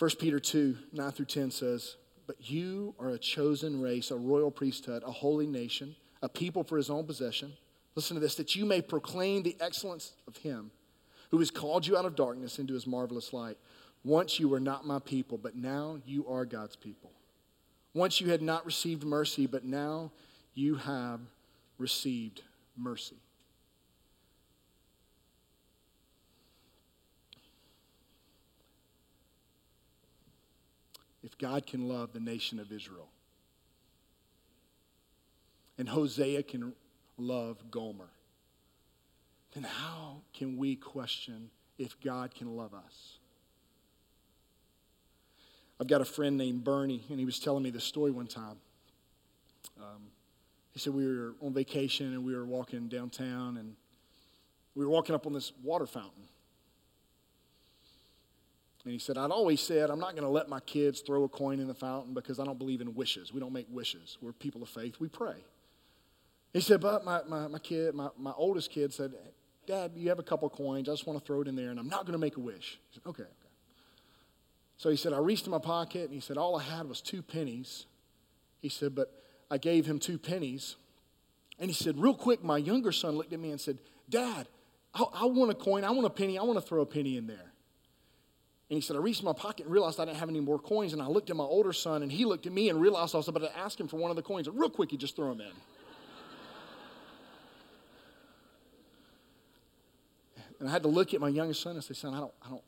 1 0.00 0.10
Peter 0.18 0.40
2 0.40 0.78
9 0.94 1.12
through 1.12 1.26
10 1.26 1.50
says, 1.50 1.96
But 2.26 2.50
you 2.50 2.94
are 2.98 3.10
a 3.10 3.18
chosen 3.18 3.82
race, 3.82 4.10
a 4.10 4.16
royal 4.16 4.50
priesthood, 4.50 5.02
a 5.04 5.12
holy 5.12 5.46
nation, 5.46 5.94
a 6.22 6.28
people 6.28 6.64
for 6.64 6.78
his 6.78 6.88
own 6.88 7.04
possession. 7.04 7.52
Listen 7.94 8.14
to 8.14 8.20
this 8.20 8.34
that 8.36 8.56
you 8.56 8.64
may 8.64 8.80
proclaim 8.80 9.42
the 9.42 9.58
excellence 9.60 10.14
of 10.26 10.38
him 10.38 10.70
who 11.30 11.38
has 11.38 11.50
called 11.50 11.86
you 11.86 11.98
out 11.98 12.06
of 12.06 12.16
darkness 12.16 12.58
into 12.58 12.72
his 12.72 12.86
marvelous 12.86 13.34
light. 13.34 13.58
Once 14.02 14.40
you 14.40 14.48
were 14.48 14.58
not 14.58 14.86
my 14.86 14.98
people, 15.00 15.36
but 15.36 15.54
now 15.54 15.98
you 16.06 16.26
are 16.26 16.46
God's 16.46 16.76
people. 16.76 17.12
Once 17.92 18.22
you 18.22 18.30
had 18.30 18.40
not 18.40 18.64
received 18.64 19.04
mercy, 19.04 19.46
but 19.46 19.66
now 19.66 20.10
you 20.54 20.76
have 20.76 21.20
received 21.76 22.40
mercy. 22.74 23.16
If 31.22 31.36
God 31.38 31.66
can 31.66 31.88
love 31.88 32.12
the 32.12 32.20
nation 32.20 32.58
of 32.58 32.72
Israel 32.72 33.08
and 35.78 35.88
Hosea 35.88 36.42
can 36.42 36.74
love 37.16 37.70
Gomer, 37.70 38.10
then 39.54 39.62
how 39.62 40.18
can 40.34 40.58
we 40.58 40.76
question 40.76 41.50
if 41.78 41.98
God 42.02 42.34
can 42.34 42.56
love 42.56 42.74
us? 42.74 43.18
I've 45.80 45.86
got 45.86 46.02
a 46.02 46.04
friend 46.04 46.36
named 46.36 46.62
Bernie, 46.62 47.02
and 47.08 47.18
he 47.18 47.24
was 47.24 47.38
telling 47.38 47.62
me 47.62 47.70
this 47.70 47.84
story 47.84 48.10
one 48.10 48.26
time. 48.26 48.58
Um, 49.80 50.02
he 50.72 50.78
said 50.78 50.92
we 50.92 51.06
were 51.06 51.34
on 51.40 51.54
vacation 51.54 52.12
and 52.12 52.24
we 52.24 52.36
were 52.36 52.44
walking 52.44 52.88
downtown, 52.88 53.56
and 53.56 53.74
we 54.74 54.84
were 54.84 54.90
walking 54.90 55.14
up 55.14 55.26
on 55.26 55.32
this 55.32 55.52
water 55.62 55.86
fountain. 55.86 56.24
And 58.84 58.92
he 58.92 58.98
said, 58.98 59.18
I'd 59.18 59.30
always 59.30 59.60
said, 59.60 59.90
I'm 59.90 59.98
not 59.98 60.12
going 60.12 60.22
to 60.22 60.30
let 60.30 60.48
my 60.48 60.60
kids 60.60 61.00
throw 61.00 61.24
a 61.24 61.28
coin 61.28 61.60
in 61.60 61.68
the 61.68 61.74
fountain 61.74 62.14
because 62.14 62.40
I 62.40 62.44
don't 62.44 62.58
believe 62.58 62.80
in 62.80 62.94
wishes. 62.94 63.32
We 63.32 63.38
don't 63.38 63.52
make 63.52 63.66
wishes. 63.70 64.16
We're 64.22 64.32
people 64.32 64.62
of 64.62 64.70
faith. 64.70 64.96
We 64.98 65.08
pray. 65.08 65.44
He 66.54 66.60
said, 66.60 66.80
but 66.80 67.04
my, 67.04 67.20
my, 67.28 67.46
my 67.46 67.58
kid, 67.58 67.94
my, 67.94 68.08
my 68.18 68.32
oldest 68.36 68.70
kid 68.70 68.92
said, 68.92 69.12
Dad, 69.66 69.92
you 69.94 70.08
have 70.08 70.18
a 70.18 70.22
couple 70.22 70.48
coins. 70.48 70.88
I 70.88 70.92
just 70.92 71.06
want 71.06 71.18
to 71.18 71.24
throw 71.24 71.42
it 71.42 71.48
in 71.48 71.54
there, 71.54 71.70
and 71.70 71.78
I'm 71.78 71.88
not 71.88 72.02
going 72.02 72.12
to 72.12 72.18
make 72.18 72.38
a 72.38 72.40
wish. 72.40 72.78
He 72.90 72.94
said, 72.94 73.02
okay, 73.06 73.22
okay. 73.22 73.32
So 74.78 74.88
he 74.88 74.96
said, 74.96 75.12
I 75.12 75.18
reached 75.18 75.44
in 75.44 75.50
my 75.50 75.58
pocket, 75.58 76.04
and 76.04 76.14
he 76.14 76.20
said, 76.20 76.38
all 76.38 76.58
I 76.58 76.62
had 76.62 76.88
was 76.88 77.02
two 77.02 77.20
pennies. 77.22 77.84
He 78.60 78.70
said, 78.70 78.94
but 78.94 79.12
I 79.50 79.58
gave 79.58 79.84
him 79.84 79.98
two 79.98 80.18
pennies. 80.18 80.76
And 81.58 81.70
he 81.70 81.74
said, 81.74 81.98
real 81.98 82.14
quick, 82.14 82.42
my 82.42 82.56
younger 82.56 82.90
son 82.90 83.16
looked 83.16 83.34
at 83.34 83.38
me 83.38 83.50
and 83.50 83.60
said, 83.60 83.78
Dad, 84.08 84.48
I, 84.94 85.04
I 85.12 85.24
want 85.26 85.50
a 85.50 85.54
coin. 85.54 85.84
I 85.84 85.90
want 85.90 86.06
a 86.06 86.10
penny. 86.10 86.38
I 86.38 86.42
want 86.42 86.58
to 86.58 86.66
throw 86.66 86.80
a 86.80 86.86
penny 86.86 87.18
in 87.18 87.26
there. 87.26 87.49
And 88.70 88.76
he 88.76 88.80
said, 88.80 88.94
I 88.94 89.00
reached 89.00 89.20
in 89.20 89.26
my 89.26 89.32
pocket 89.32 89.66
and 89.66 89.72
realized 89.72 89.98
I 89.98 90.04
didn't 90.04 90.18
have 90.18 90.28
any 90.28 90.38
more 90.38 90.60
coins. 90.60 90.92
And 90.92 91.02
I 91.02 91.08
looked 91.08 91.28
at 91.28 91.34
my 91.34 91.42
older 91.42 91.72
son, 91.72 92.04
and 92.04 92.12
he 92.12 92.24
looked 92.24 92.46
at 92.46 92.52
me 92.52 92.68
and 92.68 92.80
realized 92.80 93.16
I 93.16 93.18
was 93.18 93.26
about 93.26 93.40
to 93.40 93.58
ask 93.58 93.78
him 93.78 93.88
for 93.88 93.96
one 93.96 94.10
of 94.10 94.16
the 94.16 94.22
coins. 94.22 94.46
And 94.46 94.56
real 94.56 94.70
quick, 94.70 94.92
he 94.92 94.96
just 94.96 95.16
threw 95.16 95.28
them 95.28 95.40
in. 95.40 95.52
and 100.60 100.68
I 100.68 100.72
had 100.72 100.82
to 100.84 100.88
look 100.88 101.12
at 101.14 101.20
my 101.20 101.28
youngest 101.28 101.62
son 101.62 101.74
and 101.74 101.82
say, 101.82 101.94
Son, 101.94 102.14
I 102.14 102.20
don't, 102.20 102.32
I 102.46 102.48
don't, 102.48 102.62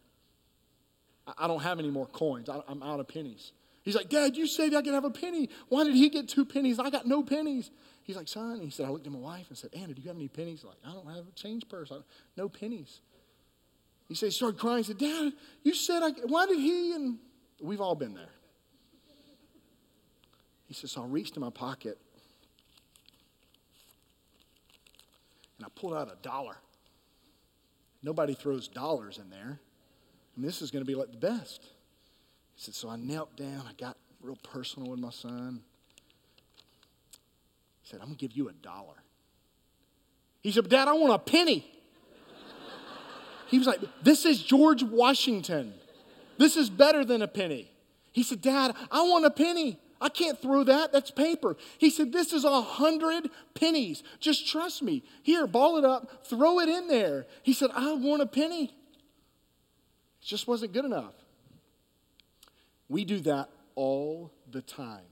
I 1.39 1.47
don't 1.47 1.63
have 1.63 1.79
any 1.79 1.91
more 1.91 2.07
coins. 2.07 2.49
I, 2.49 2.61
am 2.69 2.83
out 2.83 2.99
of 2.99 3.07
pennies. 3.07 3.53
He's 3.85 3.95
like, 3.95 4.09
Dad, 4.09 4.37
you 4.37 4.49
said 4.49 4.75
I 4.75 4.83
could 4.83 4.95
have 4.95 5.05
a 5.05 5.11
penny. 5.11 5.51
Why 5.69 5.85
did 5.85 5.95
he 5.95 6.09
get 6.09 6.29
two 6.29 6.45
pennies? 6.45 6.81
I 6.81 6.91
got 6.91 7.07
no 7.07 7.23
pennies. 7.23 7.71
He's 8.03 8.17
like, 8.17 8.27
Son, 8.27 8.59
he 8.61 8.71
said, 8.71 8.87
I 8.87 8.89
looked 8.89 9.07
at 9.07 9.13
my 9.13 9.21
wife 9.21 9.47
and 9.51 9.57
said, 9.57 9.71
Anna, 9.73 9.95
do 9.95 10.03
you 10.03 10.09
have 10.09 10.17
any 10.17 10.27
pennies? 10.27 10.65
Like, 10.65 10.79
I 10.85 10.93
don't 10.93 11.07
have 11.07 11.29
a 11.29 11.33
change 11.37 11.69
purse. 11.69 11.93
No 12.37 12.49
pennies. 12.49 13.03
He 14.13 14.17
said, 14.17 14.27
he 14.27 14.33
started 14.33 14.61
crying. 14.61 14.77
He 14.77 14.83
said, 14.85 14.99
Dad, 14.99 15.33
you 15.63 15.73
said, 15.73 16.03
I, 16.03 16.11
why 16.27 16.45
did 16.45 16.59
he? 16.59 16.93
And 16.93 17.17
we've 17.63 17.81
all 17.81 17.95
been 17.95 18.13
there. 18.13 18.29
He 20.67 20.75
says, 20.75 20.93
so 20.93 21.03
I 21.03 21.07
reached 21.07 21.35
in 21.35 21.41
my 21.41 21.49
pocket 21.49 21.97
and 25.57 25.65
I 25.65 25.71
pulled 25.75 25.95
out 25.95 26.09
a 26.09 26.23
dollar. 26.23 26.57
Nobody 28.03 28.35
throws 28.35 28.69
dollars 28.69 29.17
in 29.17 29.31
there. 29.31 29.59
And 30.37 30.45
this 30.45 30.61
is 30.61 30.71
going 30.71 30.85
to 30.85 30.87
be 30.87 30.95
like 30.95 31.11
the 31.11 31.17
best. 31.17 31.63
He 32.55 32.61
said, 32.61 32.75
so 32.75 32.91
I 32.91 32.97
knelt 32.97 33.35
down. 33.35 33.65
I 33.67 33.73
got 33.73 33.97
real 34.21 34.37
personal 34.43 34.91
with 34.91 35.01
my 35.01 35.09
son. 35.09 35.63
He 37.81 37.89
said, 37.89 38.01
I'm 38.01 38.09
going 38.09 38.19
to 38.19 38.29
give 38.29 38.37
you 38.37 38.51
a 38.51 38.53
dollar. 38.53 39.03
He 40.43 40.53
said, 40.53 40.69
Dad, 40.69 40.87
I 40.87 40.93
want 40.93 41.15
a 41.15 41.19
penny. 41.19 41.67
He 43.53 43.59
was 43.59 43.67
like, 43.67 43.81
This 44.03 44.25
is 44.25 44.43
George 44.43 44.83
Washington. 44.83 45.75
This 46.39 46.57
is 46.57 46.71
better 46.71 47.05
than 47.05 47.21
a 47.21 47.29
penny. 47.29 47.71
He 48.11 48.23
said, 48.23 48.41
Dad, 48.41 48.75
I 48.91 49.03
want 49.03 49.27
a 49.27 49.31
penny. 49.31 49.79
I 50.01 50.09
can't 50.09 50.41
throw 50.41 50.65
that. 50.65 50.91
That's 50.91 51.11
paper. 51.11 51.57
He 51.77 51.91
said, 51.91 52.13
This 52.13 52.33
is 52.33 52.45
a 52.45 52.63
hundred 52.63 53.29
pennies. 53.53 54.03
Just 54.21 54.49
trust 54.49 54.83
me. 54.83 55.05
Here, 55.23 55.47
ball 55.47 55.77
it 55.77 55.85
up, 55.85 56.25
throw 56.27 56.61
it 56.61 56.71
in 56.71 56.89
there. 56.89 57.27
He 57.43 57.53
said, 57.53 57.69
I 57.75 57.93
want 57.93 58.23
a 58.23 58.27
penny. 58.27 58.65
It 58.65 60.25
just 60.25 60.49
wasn't 60.49 60.73
good 60.73 60.87
enough. 60.87 61.15
We 62.89 63.05
do 63.05 63.21
that 63.21 63.51
all 63.75 64.33
the 64.51 64.63
time. 64.63 65.05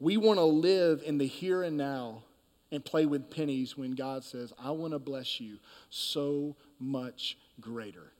We 0.00 0.16
want 0.16 0.40
to 0.40 0.44
live 0.44 1.04
in 1.06 1.18
the 1.18 1.26
here 1.26 1.62
and 1.62 1.76
now 1.76 2.24
and 2.72 2.84
play 2.84 3.06
with 3.06 3.30
pennies 3.30 3.76
when 3.76 3.92
God 3.92 4.24
says, 4.24 4.52
I 4.58 4.70
want 4.72 4.94
to 4.94 4.98
bless 4.98 5.38
you 5.38 5.58
so 5.90 6.56
much 6.80 7.38
greater. 7.60 8.12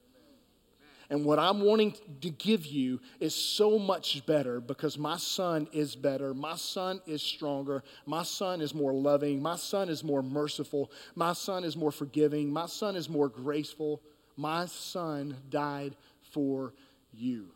And 1.11 1.25
what 1.25 1.39
I'm 1.39 1.61
wanting 1.61 1.95
to 2.21 2.31
give 2.31 2.65
you 2.65 3.01
is 3.19 3.35
so 3.35 3.79
much 3.79 4.25
better 4.25 4.61
because 4.61 4.97
my 4.97 5.17
son 5.17 5.69
is 5.73 5.97
better. 5.97 6.33
My 6.33 6.55
son 6.55 7.01
is 7.07 7.21
stronger. 7.21 7.83
My 8.07 8.23
son 8.23 8.61
is 8.61 8.75
more 8.75 8.95
loving. 8.95 9.43
My 9.43 9.57
son 9.57 9.89
is 9.89 10.05
more 10.05 10.23
merciful. 10.23 10.91
My 11.15 11.33
son 11.33 11.65
is 11.65 11.77
more 11.77 11.93
forgiving. 11.93 12.51
My 12.51 12.67
son 12.67 12.97
is 12.97 13.11
more 13.11 13.29
graceful. 13.29 14.01
My 14.37 14.67
son 14.67 15.37
died 15.51 15.97
for 16.31 16.73
you 17.13 17.49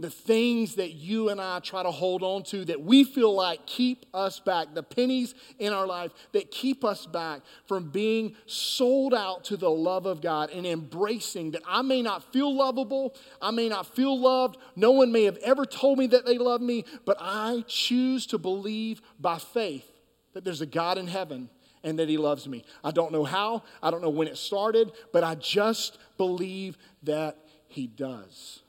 the 0.00 0.10
things 0.10 0.76
that 0.76 0.94
you 0.94 1.28
and 1.28 1.40
I 1.40 1.60
try 1.60 1.82
to 1.82 1.90
hold 1.90 2.22
on 2.22 2.42
to 2.44 2.64
that 2.66 2.80
we 2.80 3.04
feel 3.04 3.34
like 3.34 3.66
keep 3.66 4.06
us 4.14 4.40
back, 4.40 4.74
the 4.74 4.82
pennies 4.82 5.34
in 5.58 5.72
our 5.72 5.86
life 5.86 6.12
that 6.32 6.50
keep 6.50 6.84
us 6.84 7.06
back 7.06 7.42
from 7.66 7.90
being 7.90 8.34
sold 8.46 9.12
out 9.12 9.44
to 9.44 9.56
the 9.56 9.70
love 9.70 10.06
of 10.06 10.22
God 10.22 10.50
and 10.50 10.66
embracing 10.66 11.50
that 11.52 11.62
I 11.66 11.82
may 11.82 12.02
not 12.02 12.32
feel 12.32 12.54
lovable, 12.54 13.14
I 13.42 13.50
may 13.50 13.68
not 13.68 13.94
feel 13.94 14.18
loved, 14.18 14.56
no 14.74 14.92
one 14.92 15.12
may 15.12 15.24
have 15.24 15.36
ever 15.38 15.66
told 15.66 15.98
me 15.98 16.06
that 16.08 16.24
they 16.24 16.38
love 16.38 16.62
me, 16.62 16.84
but 17.04 17.18
I 17.20 17.64
choose 17.66 18.26
to 18.28 18.38
believe 18.38 19.02
by 19.18 19.38
faith 19.38 19.90
that 20.32 20.44
there's 20.44 20.60
a 20.60 20.66
God 20.66 20.96
in 20.96 21.08
heaven 21.08 21.50
and 21.82 21.98
that 21.98 22.08
He 22.08 22.16
loves 22.16 22.48
me. 22.48 22.64
I 22.82 22.90
don't 22.90 23.12
know 23.12 23.24
how, 23.24 23.64
I 23.82 23.90
don't 23.90 24.02
know 24.02 24.10
when 24.10 24.28
it 24.28 24.38
started, 24.38 24.92
but 25.12 25.24
I 25.24 25.34
just 25.34 25.98
believe 26.16 26.78
that 27.02 27.36
He 27.68 27.86
does. 27.86 28.59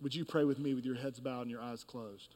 Would 0.00 0.14
you 0.14 0.24
pray 0.24 0.44
with 0.44 0.58
me 0.58 0.74
with 0.74 0.84
your 0.84 0.94
heads 0.94 1.18
bowed 1.18 1.42
and 1.42 1.50
your 1.50 1.60
eyes 1.60 1.82
closed? 1.82 2.34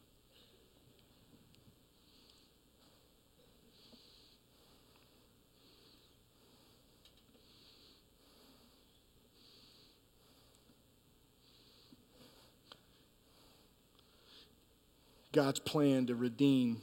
God's 15.33 15.61
plan 15.61 16.07
to 16.09 16.14
redeem 16.14 16.83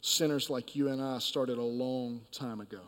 sinners 0.00 0.50
like 0.50 0.74
you 0.74 0.88
and 0.88 1.00
I 1.00 1.18
started 1.18 1.58
a 1.58 1.62
long 1.62 2.22
time 2.32 2.60
ago. 2.60 2.80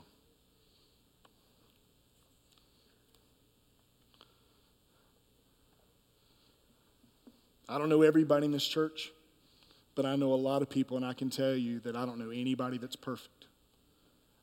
I 7.68 7.78
don't 7.78 7.88
know 7.88 8.02
everybody 8.02 8.46
in 8.46 8.52
this 8.52 8.66
church, 8.66 9.12
but 9.94 10.04
I 10.04 10.16
know 10.16 10.32
a 10.32 10.36
lot 10.36 10.62
of 10.62 10.70
people, 10.70 10.96
and 10.96 11.06
I 11.06 11.12
can 11.12 11.30
tell 11.30 11.54
you 11.54 11.80
that 11.80 11.96
I 11.96 12.04
don't 12.04 12.18
know 12.18 12.30
anybody 12.30 12.78
that's 12.78 12.96
perfect. 12.96 13.46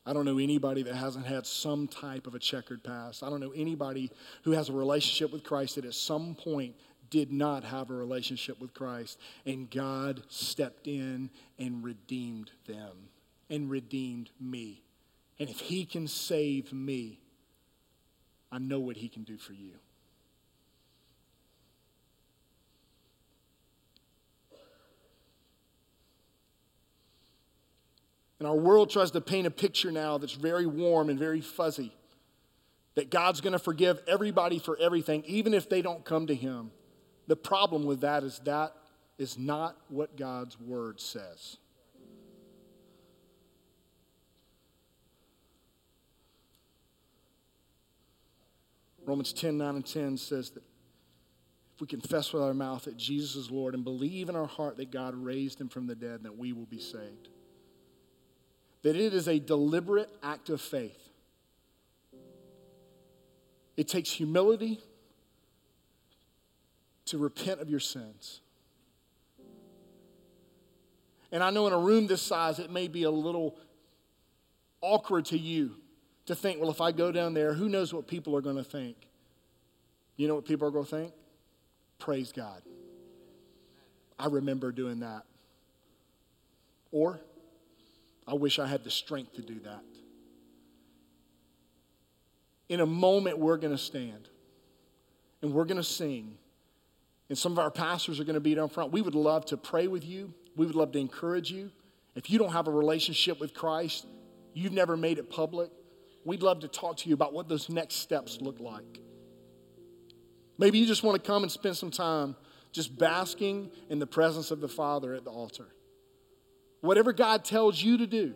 I 0.06 0.12
don't 0.12 0.24
know 0.24 0.38
anybody 0.38 0.82
that 0.84 0.94
hasn't 0.94 1.26
had 1.26 1.46
some 1.46 1.86
type 1.86 2.26
of 2.26 2.34
a 2.34 2.38
checkered 2.38 2.82
past. 2.82 3.22
I 3.22 3.28
don't 3.28 3.40
know 3.40 3.52
anybody 3.52 4.10
who 4.44 4.52
has 4.52 4.68
a 4.68 4.72
relationship 4.72 5.32
with 5.32 5.44
Christ 5.44 5.74
that 5.76 5.84
at 5.84 5.94
some 5.94 6.34
point 6.34 6.74
did 7.10 7.32
not 7.32 7.64
have 7.64 7.90
a 7.90 7.94
relationship 7.94 8.60
with 8.60 8.72
Christ, 8.72 9.18
and 9.44 9.70
God 9.70 10.22
stepped 10.28 10.86
in 10.86 11.30
and 11.58 11.84
redeemed 11.84 12.50
them 12.66 13.08
and 13.50 13.68
redeemed 13.68 14.30
me. 14.40 14.82
And 15.38 15.50
if 15.50 15.60
He 15.60 15.84
can 15.84 16.06
save 16.06 16.72
me, 16.72 17.20
I 18.50 18.58
know 18.58 18.80
what 18.80 18.96
He 18.96 19.08
can 19.08 19.24
do 19.24 19.36
for 19.36 19.52
you. 19.52 19.72
And 28.40 28.48
our 28.48 28.56
world 28.56 28.88
tries 28.88 29.10
to 29.12 29.20
paint 29.20 29.46
a 29.46 29.50
picture 29.50 29.92
now 29.92 30.16
that's 30.16 30.32
very 30.32 30.66
warm 30.66 31.10
and 31.10 31.18
very 31.18 31.42
fuzzy 31.42 31.92
that 32.94 33.10
God's 33.10 33.42
going 33.42 33.52
to 33.52 33.58
forgive 33.58 34.00
everybody 34.08 34.58
for 34.58 34.78
everything, 34.78 35.22
even 35.26 35.52
if 35.52 35.68
they 35.68 35.82
don't 35.82 36.04
come 36.04 36.26
to 36.26 36.34
Him. 36.34 36.70
The 37.28 37.36
problem 37.36 37.84
with 37.84 38.00
that 38.00 38.24
is 38.24 38.40
that 38.46 38.72
is 39.18 39.38
not 39.38 39.76
what 39.88 40.16
God's 40.16 40.58
Word 40.58 41.00
says. 41.00 41.58
Romans 49.04 49.34
10 49.34 49.58
9 49.58 49.74
and 49.76 49.86
10 49.86 50.16
says 50.16 50.50
that 50.50 50.62
if 51.74 51.80
we 51.80 51.86
confess 51.86 52.32
with 52.32 52.42
our 52.42 52.54
mouth 52.54 52.84
that 52.84 52.96
Jesus 52.96 53.36
is 53.36 53.50
Lord 53.50 53.74
and 53.74 53.84
believe 53.84 54.30
in 54.30 54.36
our 54.36 54.46
heart 54.46 54.78
that 54.78 54.90
God 54.90 55.14
raised 55.14 55.60
him 55.60 55.68
from 55.68 55.86
the 55.86 55.94
dead, 55.94 56.22
that 56.22 56.38
we 56.38 56.52
will 56.52 56.66
be 56.66 56.80
saved 56.80 57.28
that 58.82 58.96
it 58.96 59.14
is 59.14 59.28
a 59.28 59.38
deliberate 59.38 60.10
act 60.22 60.48
of 60.48 60.60
faith. 60.60 61.10
It 63.76 63.88
takes 63.88 64.10
humility 64.10 64.80
to 67.06 67.18
repent 67.18 67.60
of 67.60 67.70
your 67.70 67.80
sins. 67.80 68.40
And 71.32 71.42
I 71.42 71.50
know 71.50 71.66
in 71.66 71.72
a 71.72 71.78
room 71.78 72.06
this 72.06 72.22
size, 72.22 72.58
it 72.58 72.70
may 72.70 72.88
be 72.88 73.04
a 73.04 73.10
little 73.10 73.56
awkward 74.80 75.26
to 75.26 75.38
you 75.38 75.76
to 76.26 76.34
think, 76.34 76.60
well, 76.60 76.70
if 76.70 76.80
I 76.80 76.92
go 76.92 77.12
down 77.12 77.34
there, 77.34 77.54
who 77.54 77.68
knows 77.68 77.94
what 77.94 78.06
people 78.06 78.36
are 78.36 78.40
going 78.40 78.56
to 78.56 78.64
think? 78.64 78.96
You 80.16 80.28
know 80.28 80.34
what 80.34 80.44
people 80.44 80.66
are 80.68 80.70
going 80.70 80.84
to 80.84 80.90
think? 80.90 81.12
Praise 81.98 82.32
God. 82.32 82.62
I 84.18 84.26
remember 84.26 84.72
doing 84.72 85.00
that. 85.00 85.22
Or, 86.92 87.20
I 88.30 88.34
wish 88.34 88.60
I 88.60 88.66
had 88.66 88.84
the 88.84 88.90
strength 88.90 89.34
to 89.34 89.42
do 89.42 89.58
that. 89.64 89.82
In 92.68 92.78
a 92.78 92.86
moment, 92.86 93.38
we're 93.38 93.56
going 93.56 93.76
to 93.76 93.82
stand 93.82 94.28
and 95.42 95.52
we're 95.52 95.64
going 95.64 95.78
to 95.78 95.82
sing. 95.82 96.38
And 97.28 97.36
some 97.36 97.50
of 97.50 97.58
our 97.58 97.72
pastors 97.72 98.20
are 98.20 98.24
going 98.24 98.34
to 98.34 98.40
be 98.40 98.54
down 98.54 98.68
front. 98.68 98.92
We 98.92 99.02
would 99.02 99.16
love 99.16 99.46
to 99.46 99.56
pray 99.56 99.88
with 99.88 100.04
you. 100.04 100.32
We 100.56 100.64
would 100.66 100.76
love 100.76 100.92
to 100.92 101.00
encourage 101.00 101.50
you. 101.50 101.72
If 102.14 102.30
you 102.30 102.38
don't 102.38 102.52
have 102.52 102.68
a 102.68 102.70
relationship 102.70 103.40
with 103.40 103.52
Christ, 103.52 104.06
you've 104.54 104.72
never 104.72 104.96
made 104.96 105.18
it 105.18 105.28
public, 105.28 105.70
we'd 106.24 106.42
love 106.42 106.60
to 106.60 106.68
talk 106.68 106.98
to 106.98 107.08
you 107.08 107.14
about 107.14 107.32
what 107.32 107.48
those 107.48 107.68
next 107.68 107.96
steps 107.96 108.38
look 108.40 108.60
like. 108.60 109.00
Maybe 110.56 110.78
you 110.78 110.86
just 110.86 111.02
want 111.02 111.20
to 111.20 111.26
come 111.26 111.42
and 111.42 111.50
spend 111.50 111.76
some 111.76 111.90
time 111.90 112.36
just 112.70 112.96
basking 112.96 113.72
in 113.88 113.98
the 113.98 114.06
presence 114.06 114.52
of 114.52 114.60
the 114.60 114.68
Father 114.68 115.14
at 115.14 115.24
the 115.24 115.30
altar. 115.30 115.66
Whatever 116.80 117.12
God 117.12 117.44
tells 117.44 117.82
you 117.82 117.98
to 117.98 118.06
do, 118.06 118.34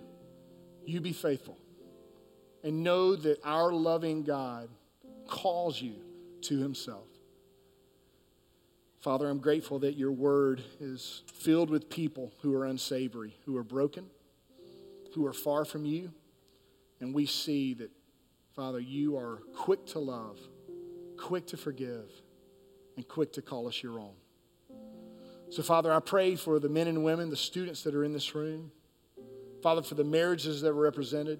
you 0.84 1.00
be 1.00 1.12
faithful. 1.12 1.58
And 2.62 2.82
know 2.82 3.14
that 3.14 3.40
our 3.44 3.72
loving 3.72 4.22
God 4.22 4.68
calls 5.28 5.80
you 5.80 5.96
to 6.42 6.58
himself. 6.58 7.06
Father, 9.00 9.28
I'm 9.28 9.38
grateful 9.38 9.80
that 9.80 9.96
your 9.96 10.12
word 10.12 10.62
is 10.80 11.22
filled 11.26 11.68
with 11.68 11.90
people 11.90 12.32
who 12.40 12.54
are 12.54 12.64
unsavory, 12.64 13.36
who 13.44 13.54
are 13.58 13.64
broken, 13.64 14.06
who 15.14 15.26
are 15.26 15.34
far 15.34 15.66
from 15.66 15.84
you. 15.84 16.10
And 17.00 17.14
we 17.14 17.26
see 17.26 17.74
that, 17.74 17.90
Father, 18.56 18.80
you 18.80 19.18
are 19.18 19.40
quick 19.54 19.84
to 19.88 19.98
love, 19.98 20.38
quick 21.18 21.46
to 21.48 21.58
forgive, 21.58 22.10
and 22.96 23.06
quick 23.06 23.34
to 23.34 23.42
call 23.42 23.68
us 23.68 23.82
your 23.82 23.98
own. 24.00 24.14
So, 25.54 25.62
Father, 25.62 25.92
I 25.92 26.00
pray 26.00 26.34
for 26.34 26.58
the 26.58 26.68
men 26.68 26.88
and 26.88 27.04
women, 27.04 27.30
the 27.30 27.36
students 27.36 27.84
that 27.84 27.94
are 27.94 28.02
in 28.02 28.12
this 28.12 28.34
room. 28.34 28.72
Father, 29.62 29.82
for 29.82 29.94
the 29.94 30.02
marriages 30.02 30.62
that 30.62 30.74
were 30.74 30.82
represented, 30.82 31.38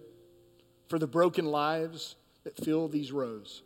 for 0.87 1.01
the 1.01 1.07
broken 1.09 1.47
lives 1.47 2.15
that 2.45 2.57
fill 2.57 2.87
these 2.87 3.11
rows. 3.11 3.63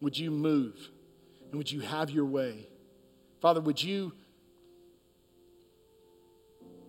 Would 0.00 0.18
you 0.18 0.32
move 0.32 0.74
and 1.48 1.58
would 1.58 1.70
you 1.70 1.78
have 1.78 2.10
your 2.10 2.24
way? 2.24 2.66
Father, 3.40 3.60
would 3.60 3.80
you 3.80 4.12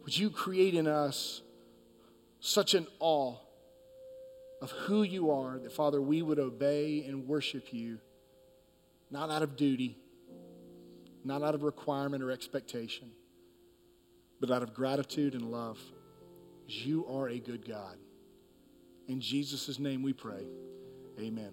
would 0.02 0.18
you 0.18 0.32
create 0.32 0.74
in 0.74 0.88
us 0.88 1.44
such 2.40 2.74
an 2.74 2.88
awe 3.00 3.36
of 4.64 4.72
who 4.72 5.04
you 5.04 5.30
are 5.30 5.60
that 5.60 5.74
Father 5.74 6.02
we 6.02 6.24
would 6.24 6.40
obey 6.40 7.06
and 7.08 7.28
worship 7.28 7.72
you 7.72 8.00
not 9.12 9.30
out 9.30 9.44
of 9.44 9.56
duty 9.56 9.96
not 11.30 11.44
out 11.44 11.54
of 11.56 11.64
requirement 11.64 12.24
or 12.24 12.32
expectation, 12.32 13.12
but 14.42 14.50
out 14.50 14.64
of 14.64 14.74
gratitude 14.74 15.36
and 15.36 15.52
love. 15.52 15.80
You 16.68 17.06
are 17.08 17.30
a 17.30 17.40
good 17.40 17.68
God. 17.68 17.98
In 19.08 19.22
Jesus' 19.22 19.80
name 19.80 20.02
we 20.02 20.12
pray. 20.12 20.48
Amen. 21.20 21.52